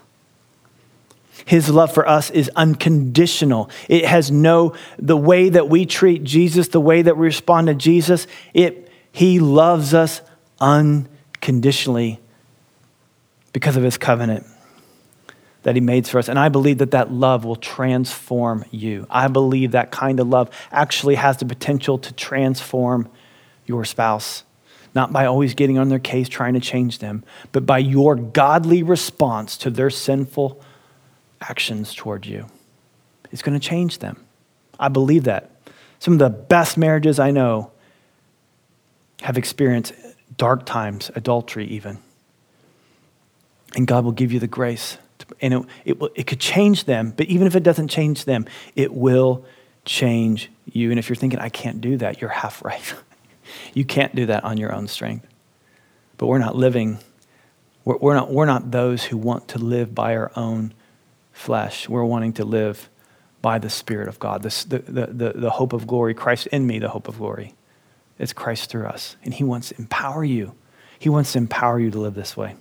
His 1.46 1.72
love 1.72 1.92
for 1.92 2.08
us 2.08 2.30
is 2.30 2.52
unconditional. 2.56 3.72
It 3.90 4.06
has 4.06 4.30
no, 4.30 4.76
the 5.00 5.18
way 5.18 5.50
that 5.50 5.68
we 5.68 5.88
treat 5.88 6.24
Jesus, 6.24 6.68
the 6.68 6.80
way 6.80 7.02
that 7.02 7.18
we 7.18 7.26
respond 7.26 7.66
to 7.66 7.74
Jesus, 7.74 8.28
it, 8.54 8.92
He 9.12 9.40
loves 9.40 9.96
us 9.96 10.22
unconditionally 10.60 12.20
because 13.54 13.76
of 13.76 13.82
His 13.82 13.98
covenant 13.98 14.46
that 15.64 15.76
he 15.76 15.82
made 15.82 16.08
for 16.08 16.18
us. 16.18 16.28
And 16.28 16.40
I 16.40 16.50
believe 16.50 16.80
that 16.80 16.92
that 16.92 17.12
love 17.12 17.46
will 17.46 17.56
transform 17.56 18.66
you. 18.72 19.06
I 19.10 19.28
believe 19.28 19.72
that 19.72 19.92
kind 19.92 20.20
of 20.20 20.28
love 20.28 20.50
actually 20.72 21.16
has 21.16 21.38
the 21.38 21.46
potential 21.46 21.98
to 22.00 22.14
transform 22.14 23.10
your 23.66 23.86
spouse. 23.86 24.44
Not 24.94 25.14
by 25.14 25.26
always 25.26 25.54
getting 25.54 25.78
on 25.78 25.90
their 25.90 26.00
case 26.00 26.28
trying 26.28 26.54
to 26.56 26.60
change 26.60 27.00
them, 27.00 27.24
but 27.52 27.66
by 27.66 27.78
your 27.78 28.16
godly 28.16 28.84
response 28.84 29.56
to 29.58 29.70
their 29.70 29.90
sinful 29.90 30.62
actions 31.40 31.94
toward 31.94 32.26
you. 32.26 32.48
It's 33.32 33.42
going 33.42 33.58
to 33.58 33.66
change 33.66 34.00
them. 34.00 34.26
I 34.80 34.90
believe 34.90 35.24
that. 35.24 35.50
Some 36.00 36.14
of 36.14 36.20
the 36.20 36.30
best 36.30 36.78
marriages 36.78 37.20
I 37.20 37.32
know 37.32 37.72
have 39.22 39.38
experienced 39.38 39.94
dark 40.38 40.66
times, 40.66 41.12
adultery 41.16 41.68
even. 41.68 42.00
And 43.76 43.88
God 43.88 44.04
will 44.04 44.12
give 44.12 44.34
you 44.34 44.40
the 44.40 44.48
grace 44.48 44.98
and 45.42 45.54
it, 45.54 45.66
it, 45.86 46.00
will, 46.00 46.10
it 46.16 46.28
could 46.28 46.40
change 46.40 46.86
them, 46.86 47.14
but 47.16 47.28
even 47.28 47.48
if 47.48 47.56
it 47.56 47.64
doesn't 47.64 47.88
change 47.88 48.26
them, 48.26 48.46
it 48.76 48.94
will 48.94 49.46
change 49.86 50.52
you. 50.66 50.90
And 50.90 51.00
if 51.00 51.10
you're 51.10 51.16
thinking, 51.16 51.40
I 51.40 51.50
can't 51.50 51.82
do 51.82 51.98
that, 51.98 52.22
you're 52.22 52.30
half 52.30 52.64
right. 52.64 52.94
you 53.74 53.86
can't 53.86 54.16
do 54.16 54.26
that 54.28 54.44
on 54.44 54.58
your 54.58 54.74
own 54.74 54.88
strength. 54.88 55.28
But 56.18 56.28
we're 56.28 56.40
not 56.40 56.56
living, 56.56 57.00
we're, 57.86 57.98
we're, 57.98 58.16
not, 58.16 58.32
we're 58.32 58.46
not 58.46 58.72
those 58.72 59.04
who 59.06 59.18
want 59.18 59.48
to 59.50 59.58
live 59.58 59.96
by 59.96 60.16
our 60.16 60.32
own 60.36 60.74
flesh. 61.32 61.90
We're 61.90 62.04
wanting 62.04 62.34
to 62.34 62.46
live 62.46 62.90
by 63.42 63.58
the 63.58 63.70
Spirit 63.70 64.08
of 64.08 64.20
God, 64.20 64.44
the, 64.44 64.66
the, 64.68 65.08
the, 65.08 65.34
the 65.36 65.50
hope 65.50 65.74
of 65.74 65.88
glory, 65.88 66.14
Christ 66.14 66.48
in 66.48 66.68
me, 66.68 66.78
the 66.80 66.90
hope 66.90 67.08
of 67.08 67.18
glory. 67.18 67.56
It's 68.20 68.34
Christ 68.34 68.70
through 68.70 68.86
us. 68.86 69.16
And 69.24 69.34
He 69.34 69.44
wants 69.44 69.70
to 69.70 69.78
empower 69.80 70.24
you. 70.24 70.54
He 71.00 71.10
wants 71.10 71.32
to 71.34 71.40
empower 71.40 71.80
you 71.80 71.90
to 71.90 72.00
live 72.00 72.14
this 72.14 72.38
way. 72.38 72.56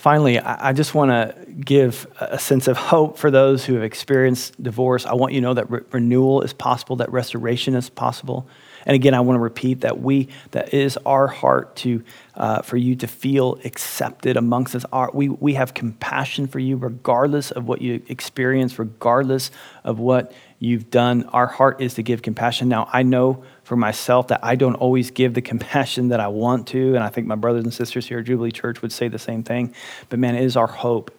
Finally, 0.00 0.38
I 0.38 0.72
just 0.72 0.94
want 0.94 1.10
to 1.10 1.52
give 1.52 2.06
a 2.20 2.38
sense 2.38 2.68
of 2.68 2.78
hope 2.78 3.18
for 3.18 3.30
those 3.30 3.66
who 3.66 3.74
have 3.74 3.82
experienced 3.82 4.62
divorce. 4.62 5.04
I 5.04 5.12
want 5.12 5.34
you 5.34 5.42
to 5.42 5.46
know 5.48 5.52
that 5.52 5.70
re- 5.70 5.82
renewal 5.92 6.40
is 6.40 6.54
possible, 6.54 6.96
that 6.96 7.12
restoration 7.12 7.74
is 7.74 7.90
possible. 7.90 8.48
And 8.86 8.94
again, 8.94 9.12
I 9.12 9.20
want 9.20 9.36
to 9.36 9.42
repeat 9.42 9.82
that 9.82 10.00
we 10.00 10.28
that 10.52 10.72
is 10.72 10.96
our 11.04 11.26
heart 11.26 11.76
to 11.76 12.02
uh, 12.34 12.62
for 12.62 12.78
you 12.78 12.96
to 12.96 13.06
feel 13.06 13.58
accepted 13.66 14.38
amongst 14.38 14.74
us. 14.74 14.86
Our, 14.90 15.10
we 15.12 15.28
we 15.28 15.52
have 15.52 15.74
compassion 15.74 16.46
for 16.46 16.60
you, 16.60 16.78
regardless 16.78 17.50
of 17.50 17.68
what 17.68 17.82
you 17.82 18.02
experience, 18.08 18.78
regardless 18.78 19.50
of 19.84 19.98
what 19.98 20.32
you've 20.60 20.90
done. 20.90 21.24
Our 21.24 21.46
heart 21.46 21.80
is 21.80 21.94
to 21.94 22.02
give 22.02 22.22
compassion. 22.22 22.68
Now, 22.68 22.88
I 22.92 23.02
know 23.02 23.42
for 23.64 23.76
myself 23.76 24.28
that 24.28 24.40
I 24.44 24.54
don't 24.54 24.76
always 24.76 25.10
give 25.10 25.34
the 25.34 25.42
compassion 25.52 26.08
that 26.08 26.20
I 26.20 26.28
want 26.28 26.68
to, 26.68 26.94
and 26.94 27.02
I 27.02 27.08
think 27.08 27.26
my 27.26 27.34
brothers 27.34 27.64
and 27.64 27.74
sisters 27.74 28.06
here 28.06 28.20
at 28.20 28.26
Jubilee 28.26 28.52
Church 28.52 28.80
would 28.82 28.92
say 28.92 29.08
the 29.08 29.18
same 29.18 29.42
thing. 29.42 29.74
But 30.08 30.20
man, 30.20 30.36
it 30.36 30.44
is 30.44 30.56
our 30.56 30.68
hope. 30.68 31.10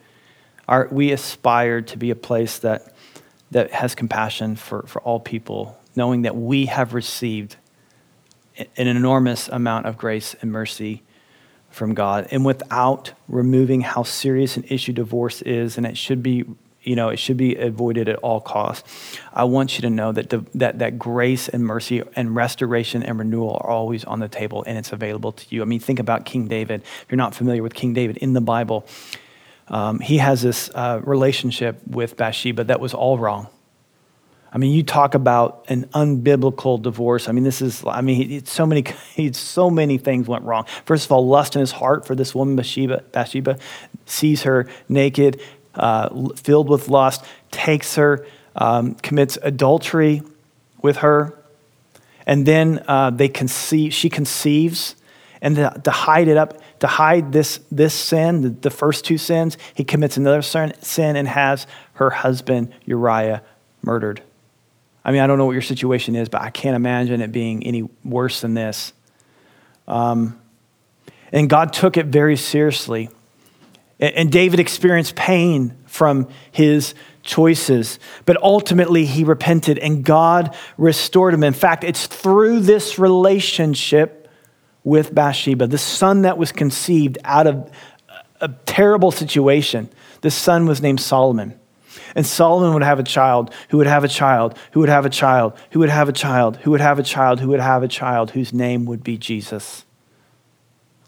Our, 0.69 0.87
we 0.89 1.11
aspire 1.11 1.81
to 1.81 1.97
be 1.97 2.11
a 2.11 2.15
place 2.15 2.59
that, 2.59 2.95
that 3.49 3.71
has 3.71 3.95
compassion 3.95 4.55
for, 4.55 4.83
for 4.83 5.01
all 5.01 5.19
people, 5.19 5.77
knowing 5.95 6.21
that 6.21 6.37
we 6.37 6.67
have 6.67 6.93
received 6.93 7.57
an 8.77 8.87
enormous 8.87 9.47
amount 9.47 9.87
of 9.87 9.97
grace 9.97 10.35
and 10.41 10.51
mercy 10.51 11.01
from 11.71 11.93
God, 11.93 12.27
and 12.31 12.45
without 12.45 13.13
removing 13.27 13.81
how 13.81 14.03
serious 14.03 14.57
an 14.57 14.65
issue 14.67 14.91
divorce 14.91 15.41
is, 15.41 15.77
and 15.77 15.85
it 15.87 15.97
should 15.97 16.21
be 16.21 16.43
you 16.83 16.95
know, 16.95 17.09
it 17.09 17.17
should 17.17 17.37
be 17.37 17.55
avoided 17.55 18.09
at 18.09 18.17
all 18.17 18.39
costs. 18.39 19.17
I 19.33 19.43
want 19.43 19.77
you 19.77 19.83
to 19.83 19.89
know 19.89 20.11
that, 20.11 20.29
the, 20.29 20.45
that, 20.55 20.79
that 20.79 20.97
grace 20.97 21.47
and 21.47 21.63
mercy 21.63 22.01
and 22.15 22.35
restoration 22.35 23.03
and 23.03 23.19
renewal 23.19 23.59
are 23.61 23.69
always 23.69 24.03
on 24.05 24.19
the 24.19 24.27
table 24.27 24.63
and 24.65 24.77
it's 24.77 24.91
available 24.91 25.31
to 25.31 25.45
you. 25.49 25.61
I 25.61 25.65
mean, 25.65 25.79
think 25.79 25.99
about 25.99 26.25
King 26.25 26.47
David. 26.47 26.81
If 26.81 27.05
you're 27.09 27.17
not 27.17 27.35
familiar 27.35 27.61
with 27.61 27.73
King 27.73 27.93
David 27.93 28.17
in 28.17 28.33
the 28.33 28.41
Bible, 28.41 28.85
um, 29.67 29.99
he 29.99 30.17
has 30.17 30.41
this 30.41 30.69
uh, 30.73 31.01
relationship 31.03 31.79
with 31.87 32.17
Bathsheba 32.17 32.63
that 32.65 32.79
was 32.79 32.93
all 32.93 33.17
wrong. 33.17 33.47
I 34.53 34.57
mean, 34.57 34.73
you 34.73 34.83
talk 34.83 35.15
about 35.15 35.65
an 35.69 35.85
unbiblical 35.93 36.81
divorce. 36.81 37.29
I 37.29 37.31
mean, 37.31 37.45
this 37.45 37.61
is, 37.61 37.83
I 37.87 38.01
mean, 38.01 38.43
so 38.45 38.65
many, 38.65 38.83
so 39.31 39.69
many 39.69 39.97
things 39.97 40.27
went 40.27 40.43
wrong. 40.43 40.65
First 40.85 41.05
of 41.05 41.11
all, 41.11 41.25
lust 41.25 41.55
in 41.55 41.61
his 41.61 41.71
heart 41.71 42.05
for 42.05 42.15
this 42.15 42.35
woman, 42.35 42.57
Bathsheba, 42.57 43.03
Bathsheba 43.13 43.57
sees 44.05 44.43
her 44.43 44.67
naked, 44.89 45.39
uh, 45.75 46.29
filled 46.35 46.69
with 46.69 46.89
lust, 46.89 47.23
takes 47.51 47.95
her, 47.95 48.25
um, 48.55 48.95
commits 48.95 49.37
adultery 49.41 50.21
with 50.81 50.97
her, 50.97 51.37
and 52.25 52.45
then 52.45 52.83
uh, 52.87 53.09
they 53.09 53.27
conceive, 53.27 53.93
she 53.93 54.09
conceives, 54.09 54.95
and 55.41 55.55
to, 55.55 55.81
to, 55.83 55.91
hide 55.91 56.27
it 56.27 56.37
up, 56.37 56.61
to 56.79 56.87
hide 56.87 57.31
this, 57.31 57.59
this 57.71 57.93
sin, 57.93 58.41
the, 58.41 58.49
the 58.49 58.69
first 58.69 59.05
two 59.05 59.17
sins, 59.17 59.57
he 59.73 59.83
commits 59.83 60.17
another 60.17 60.41
sin 60.41 61.15
and 61.15 61.27
has 61.27 61.65
her 61.93 62.09
husband 62.09 62.73
Uriah 62.85 63.41
murdered. 63.81 64.21
I 65.03 65.11
mean, 65.11 65.21
I 65.21 65.27
don't 65.27 65.37
know 65.37 65.45
what 65.45 65.53
your 65.53 65.61
situation 65.61 66.15
is, 66.15 66.29
but 66.29 66.41
I 66.41 66.51
can't 66.51 66.75
imagine 66.75 67.21
it 67.21 67.31
being 67.31 67.63
any 67.63 67.89
worse 68.03 68.41
than 68.41 68.53
this. 68.53 68.93
Um, 69.87 70.39
and 71.31 71.49
God 71.49 71.73
took 71.73 71.97
it 71.97 72.07
very 72.07 72.37
seriously. 72.37 73.09
And 74.01 74.31
David 74.31 74.59
experienced 74.59 75.15
pain 75.15 75.77
from 75.85 76.27
his 76.51 76.95
choices, 77.21 77.99
but 78.25 78.41
ultimately 78.41 79.05
he 79.05 79.23
repented 79.23 79.77
and 79.77 80.03
God 80.03 80.55
restored 80.75 81.35
him. 81.35 81.43
In 81.43 81.53
fact, 81.53 81.83
it's 81.83 82.07
through 82.07 82.61
this 82.61 82.97
relationship 82.97 84.27
with 84.83 85.13
Bathsheba, 85.13 85.67
the 85.67 85.77
son 85.77 86.23
that 86.23 86.39
was 86.39 86.51
conceived 86.51 87.19
out 87.23 87.45
of 87.45 87.71
a 88.41 88.47
terrible 88.65 89.11
situation. 89.11 89.87
This 90.21 90.33
son 90.33 90.65
was 90.65 90.81
named 90.81 90.99
Solomon. 90.99 91.59
And 92.15 92.25
Solomon 92.25 92.73
would 92.73 92.83
have 92.83 92.99
a 92.99 93.03
child, 93.03 93.53
who 93.69 93.77
would 93.77 93.85
have 93.85 94.03
a 94.03 94.07
child, 94.07 94.57
who 94.71 94.79
would 94.79 94.89
have 94.89 95.05
a 95.05 95.09
child, 95.09 95.59
who 95.69 95.79
would 95.79 95.91
have 95.91 96.09
a 96.09 96.13
child, 96.13 96.57
who 96.57 96.71
would 96.71 96.81
have 96.81 96.97
a 96.97 97.03
child, 97.03 97.39
who 97.39 97.49
would 97.49 97.59
have 97.59 97.83
a 97.83 97.87
child, 97.87 98.31
whose 98.31 98.51
name 98.51 98.85
would 98.85 99.03
be 99.03 99.17
Jesus 99.17 99.85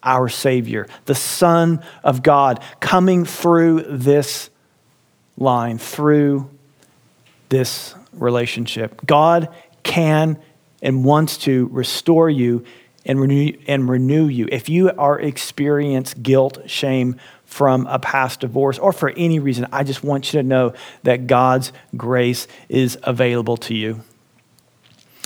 our 0.03 0.29
Savior, 0.29 0.87
the 1.05 1.15
Son 1.15 1.83
of 2.03 2.23
God, 2.23 2.61
coming 2.79 3.25
through 3.25 3.83
this 3.83 4.49
line, 5.37 5.77
through 5.77 6.49
this 7.49 7.95
relationship. 8.13 9.05
God 9.05 9.49
can 9.83 10.39
and 10.81 11.03
wants 11.05 11.37
to 11.39 11.67
restore 11.71 12.29
you 12.29 12.65
and 13.05 13.19
renew, 13.19 13.57
and 13.67 13.89
renew 13.89 14.27
you. 14.27 14.47
If 14.51 14.69
you 14.69 14.91
are 14.91 15.19
experience 15.19 16.13
guilt, 16.13 16.69
shame 16.69 17.19
from 17.45 17.85
a 17.87 17.99
past 17.99 18.39
divorce, 18.39 18.79
or 18.79 18.91
for 18.91 19.09
any 19.11 19.39
reason, 19.39 19.67
I 19.71 19.83
just 19.83 20.03
want 20.03 20.33
you 20.33 20.41
to 20.41 20.47
know 20.47 20.73
that 21.03 21.27
God's 21.27 21.71
grace 21.95 22.47
is 22.69 22.97
available 23.03 23.57
to 23.57 23.75
you. 23.75 24.01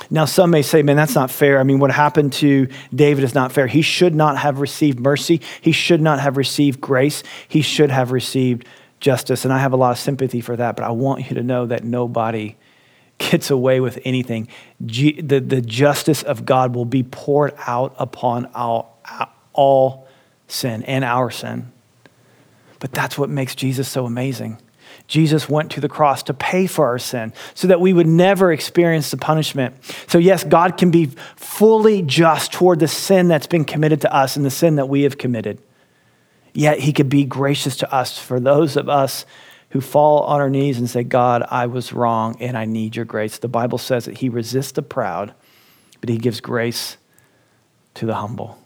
Now, 0.09 0.25
some 0.25 0.51
may 0.51 0.61
say, 0.61 0.81
man, 0.83 0.95
that's 0.95 1.15
not 1.15 1.29
fair. 1.31 1.59
I 1.59 1.63
mean, 1.63 1.79
what 1.79 1.91
happened 1.91 2.33
to 2.33 2.67
David 2.93 3.23
is 3.23 3.35
not 3.35 3.51
fair. 3.51 3.67
He 3.67 3.81
should 3.81 4.15
not 4.15 4.37
have 4.37 4.59
received 4.59 4.99
mercy. 4.99 5.41
He 5.61 5.71
should 5.71 6.01
not 6.01 6.19
have 6.19 6.37
received 6.37 6.79
grace. 6.79 7.23
He 7.47 7.61
should 7.61 7.91
have 7.91 8.11
received 8.11 8.65
justice. 8.99 9.43
And 9.43 9.53
I 9.53 9.59
have 9.59 9.73
a 9.73 9.77
lot 9.77 9.91
of 9.91 9.99
sympathy 9.99 10.41
for 10.41 10.55
that, 10.55 10.75
but 10.75 10.85
I 10.85 10.91
want 10.91 11.29
you 11.29 11.35
to 11.35 11.43
know 11.43 11.65
that 11.65 11.83
nobody 11.83 12.55
gets 13.17 13.49
away 13.49 13.79
with 13.79 13.99
anything. 14.05 14.47
the, 14.79 15.21
the 15.21 15.61
justice 15.61 16.23
of 16.23 16.45
God 16.45 16.75
will 16.75 16.85
be 16.85 17.03
poured 17.03 17.53
out 17.65 17.95
upon 17.97 18.45
all, 18.53 19.01
all 19.53 20.07
sin 20.47 20.83
and 20.83 21.03
our 21.03 21.29
sin. 21.31 21.71
But 22.79 22.91
that's 22.91 23.17
what 23.17 23.29
makes 23.29 23.55
Jesus 23.55 23.89
so 23.89 24.05
amazing. 24.05 24.61
Jesus 25.07 25.47
went 25.47 25.71
to 25.71 25.81
the 25.81 25.87
cross 25.87 26.21
to 26.23 26.33
pay 26.33 26.67
for 26.67 26.85
our 26.85 26.99
sin 26.99 27.33
so 27.53 27.67
that 27.67 27.79
we 27.79 27.93
would 27.93 28.07
never 28.07 28.51
experience 28.51 29.09
the 29.09 29.17
punishment. 29.17 29.75
So, 30.07 30.17
yes, 30.17 30.43
God 30.43 30.77
can 30.77 30.91
be 30.91 31.07
fully 31.35 32.01
just 32.01 32.51
toward 32.51 32.79
the 32.79 32.89
sin 32.89 33.29
that's 33.29 33.47
been 33.47 33.63
committed 33.63 34.01
to 34.01 34.13
us 34.13 34.35
and 34.35 34.45
the 34.45 34.51
sin 34.51 34.75
that 34.75 34.89
we 34.89 35.03
have 35.03 35.17
committed. 35.17 35.61
Yet, 36.53 36.79
He 36.79 36.91
could 36.91 37.07
be 37.07 37.23
gracious 37.23 37.77
to 37.77 37.93
us 37.93 38.19
for 38.19 38.39
those 38.39 38.75
of 38.75 38.89
us 38.89 39.25
who 39.69 39.79
fall 39.79 40.23
on 40.23 40.41
our 40.41 40.49
knees 40.49 40.77
and 40.77 40.89
say, 40.89 41.03
God, 41.03 41.43
I 41.49 41.67
was 41.67 41.93
wrong 41.93 42.35
and 42.41 42.57
I 42.57 42.65
need 42.65 42.95
your 42.95 43.05
grace. 43.05 43.37
The 43.37 43.47
Bible 43.47 43.77
says 43.77 44.05
that 44.05 44.17
He 44.17 44.27
resists 44.27 44.73
the 44.73 44.81
proud, 44.81 45.33
but 46.01 46.09
He 46.09 46.17
gives 46.17 46.41
grace 46.41 46.97
to 47.93 48.05
the 48.05 48.15
humble. 48.15 48.57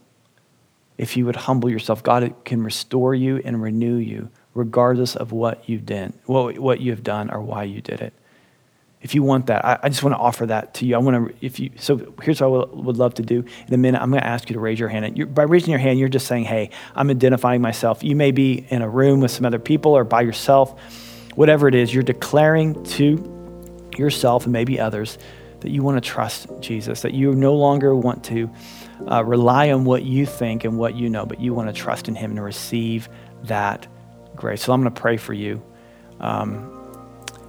If 0.98 1.18
you 1.18 1.26
would 1.28 1.36
humble 1.36 1.70
yourself, 1.70 2.02
God 2.04 2.34
can 2.46 2.64
restore 2.64 3.14
you 3.14 3.42
and 3.44 3.62
renew 3.62 3.96
you 3.96 4.30
regardless 4.54 5.16
of 5.16 5.32
what 5.32 5.68
you 5.70 5.78
did, 5.78 6.14
what, 6.26 6.58
what 6.60 6.82
you 6.82 6.92
have 6.92 7.04
done 7.04 7.30
or 7.32 7.42
why 7.42 7.64
you 7.64 7.82
did 7.82 8.02
it. 8.02 8.14
If 9.02 9.16
you 9.16 9.24
want 9.24 9.48
that, 9.48 9.66
I, 9.66 9.80
I 9.84 9.90
just 9.90 10.04
want 10.04 10.14
to 10.16 10.20
offer 10.20 10.46
that 10.46 10.76
to 10.76 10.86
you. 10.86 10.96
I 10.96 11.00
want 11.00 11.30
to, 11.30 11.46
if 11.46 11.60
you, 11.60 11.72
so 11.78 12.14
here's 12.22 12.40
what 12.40 12.48
I 12.48 12.50
would, 12.50 12.86
would 12.86 12.98
love 12.98 13.16
to 13.16 13.24
do. 13.24 13.44
In 13.68 13.74
a 13.74 13.78
minute, 13.78 14.00
I'm 14.00 14.12
going 14.12 14.22
to 14.22 14.28
ask 14.28 14.48
you 14.50 14.54
to 14.54 14.60
raise 14.60 14.80
your 14.80 14.90
hand. 14.90 15.06
And 15.06 15.34
by 15.34 15.44
raising 15.44 15.72
your 15.72 15.80
hand, 15.80 15.98
you're 15.98 16.10
just 16.10 16.28
saying, 16.28 16.44
hey, 16.44 16.70
I'm 16.94 17.10
identifying 17.10 17.62
myself. 17.62 18.04
You 18.04 18.16
may 18.16 18.32
be 18.32 18.66
in 18.70 18.84
a 18.84 18.90
room 18.90 19.20
with 19.20 19.32
some 19.32 19.46
other 19.46 19.58
people 19.58 19.94
or 19.94 20.04
by 20.04 20.22
yourself. 20.22 20.80
Whatever 21.34 21.68
it 21.68 21.74
is, 21.74 21.92
you're 21.94 22.04
declaring 22.04 22.84
to 22.84 23.90
yourself 23.98 24.44
and 24.44 24.54
maybe 24.54 24.80
others 24.80 25.18
that 25.62 25.72
you 25.72 25.82
want 25.82 26.04
to 26.04 26.08
trust 26.08 26.48
Jesus, 26.60 27.02
that 27.02 27.14
you 27.14 27.34
no 27.34 27.56
longer 27.56 27.96
want 27.96 28.24
to 28.26 28.50
uh, 29.10 29.24
rely 29.24 29.72
on 29.72 29.84
what 29.86 30.04
you 30.04 30.26
think 30.26 30.64
and 30.64 30.78
what 30.78 30.96
you 30.96 31.10
know, 31.10 31.26
but 31.26 31.40
you 31.40 31.54
want 31.54 31.74
to 31.74 31.74
trust 31.74 32.08
in 32.08 32.16
Him 32.16 32.32
and 32.32 32.44
receive 32.44 33.10
that 33.44 33.88
grace. 34.36 34.64
So 34.64 34.74
I'm 34.74 34.82
going 34.82 34.94
to 34.94 35.02
pray 35.02 35.18
for 35.18 35.34
you. 35.34 35.62
Um, 36.20 36.78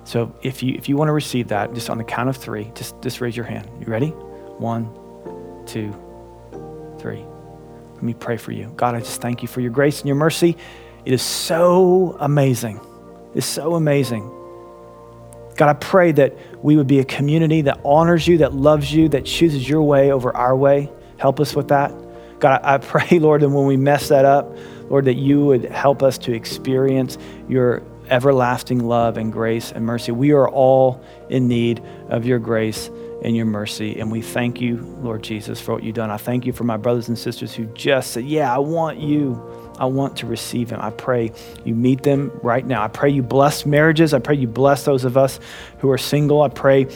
so 0.05 0.35
if 0.43 0.63
you 0.63 0.75
if 0.75 0.89
you 0.89 0.97
want 0.97 1.09
to 1.09 1.13
receive 1.13 1.49
that, 1.49 1.75
just 1.75 1.89
on 1.89 1.99
the 1.99 2.05
count 2.05 2.29
of 2.29 2.37
three, 2.37 2.71
just 2.75 3.01
just 3.03 3.21
raise 3.21 3.37
your 3.37 3.47
hand. 3.47 3.69
You 3.81 3.87
ready? 3.87 4.09
One, 4.09 4.87
two, 5.67 5.93
three. 6.99 7.25
Let 7.95 8.03
me 8.03 8.15
pray 8.15 8.37
for 8.37 8.53
you. 8.53 8.73
God, 8.77 8.95
I 8.95 9.01
just 9.01 9.21
thank 9.21 9.43
you 9.43 9.49
for 9.49 9.61
your 9.61 9.71
grace 9.71 10.01
and 10.01 10.09
your 10.09 10.17
mercy. 10.17 10.57
It 11.05 11.13
is 11.13 11.23
so 11.23 12.17
amazing. 12.21 12.81
It's 13.35 13.47
so 13.47 13.75
amazing. 13.75 14.31
God, 15.57 15.69
I 15.69 15.75
pray 15.75 16.13
that 16.13 16.37
we 16.63 16.77
would 16.77 16.87
be 16.87 16.99
a 16.99 17.05
community 17.05 17.63
that 17.63 17.81
honors 17.85 18.27
you, 18.27 18.39
that 18.39 18.55
loves 18.55 18.93
you, 18.93 19.09
that 19.11 19.25
chooses 19.25 19.69
your 19.69 19.83
way 19.83 20.11
over 20.11 20.35
our 20.37 20.57
way. 20.57 20.91
Help 21.19 21.41
us 21.41 21.55
with 21.55 21.69
that. 21.69 21.93
God, 22.43 22.61
I 22.65 22.79
pray, 22.79 23.21
Lord, 23.21 23.41
that 23.43 23.49
when 23.49 23.67
we 23.67 23.77
mess 23.77 24.09
that 24.09 24.25
up, 24.25 24.55
Lord, 24.91 25.07
that 25.07 25.15
you 25.15 25.47
would 25.47 25.65
help 25.65 26.03
us 26.03 26.19
to 26.19 26.35
experience 26.35 27.17
your 27.49 27.83
everlasting 28.11 28.81
love 28.81 29.17
and 29.17 29.33
grace 29.33 29.71
and 29.71 29.87
mercy. 29.87 30.11
We 30.11 30.33
are 30.33 30.49
all 30.49 31.03
in 31.31 31.47
need 31.47 31.81
of 32.09 32.27
your 32.27 32.41
grace 32.41 32.91
and 33.23 33.37
your 33.37 33.47
mercy. 33.47 33.99
And 34.01 34.11
we 34.11 34.21
thank 34.21 34.61
you, 34.61 34.79
Lord 35.01 35.23
Jesus, 35.23 35.61
for 35.61 35.73
what 35.73 35.85
you've 35.85 35.95
done. 35.95 36.11
I 36.11 36.17
thank 36.17 36.45
you 36.45 36.53
for 36.53 36.65
my 36.65 36.77
brothers 36.77 37.09
and 37.09 37.17
sisters 37.17 37.55
who 37.55 37.65
just 37.67 38.11
said, 38.11 38.25
Yeah, 38.25 38.53
I 38.53 38.59
want 38.59 38.99
you. 38.99 39.41
I 39.79 39.85
want 39.85 40.17
to 40.19 40.27
receive 40.27 40.69
him. 40.69 40.81
I 40.83 40.91
pray 40.91 41.31
you 41.65 41.77
meet 41.77 42.03
them 42.03 42.33
right 42.43 42.67
now. 42.67 42.83
I 42.83 42.89
pray 42.89 43.11
you 43.11 43.23
bless 43.23 43.65
marriages. 43.65 44.13
I 44.13 44.19
pray 44.19 44.35
you 44.35 44.49
bless 44.49 44.85
those 44.85 45.05
of 45.05 45.17
us 45.17 45.39
who 45.79 45.91
are 45.91 45.99
single. 45.99 46.43
I 46.43 46.49
pray 46.49 46.89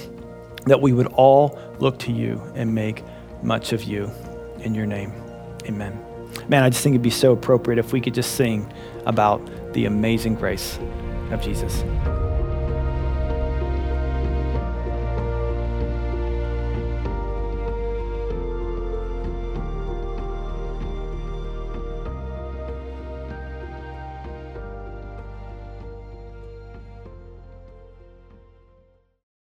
that 0.67 0.81
we 0.81 0.93
would 0.93 1.07
all 1.07 1.57
look 1.79 2.01
to 2.01 2.13
you 2.13 2.43
and 2.57 2.75
make 2.75 3.05
much 3.43 3.73
of 3.73 3.85
you. 3.85 4.11
In 4.59 4.75
your 4.75 4.87
name, 4.87 5.13
amen 5.66 6.07
man, 6.48 6.62
I 6.62 6.70
just 6.70 6.83
think 6.83 6.94
it'd 6.94 7.02
be 7.02 7.11
so 7.11 7.33
appropriate 7.33 7.79
if 7.79 7.92
we 7.92 8.00
could 8.00 8.14
just 8.14 8.37
sing 8.37 8.72
about 9.05 9.40
the 9.72 9.87
amazing 9.87 10.35
grace 10.35 10.79
of 11.31 11.40
Jesus. 11.40 11.83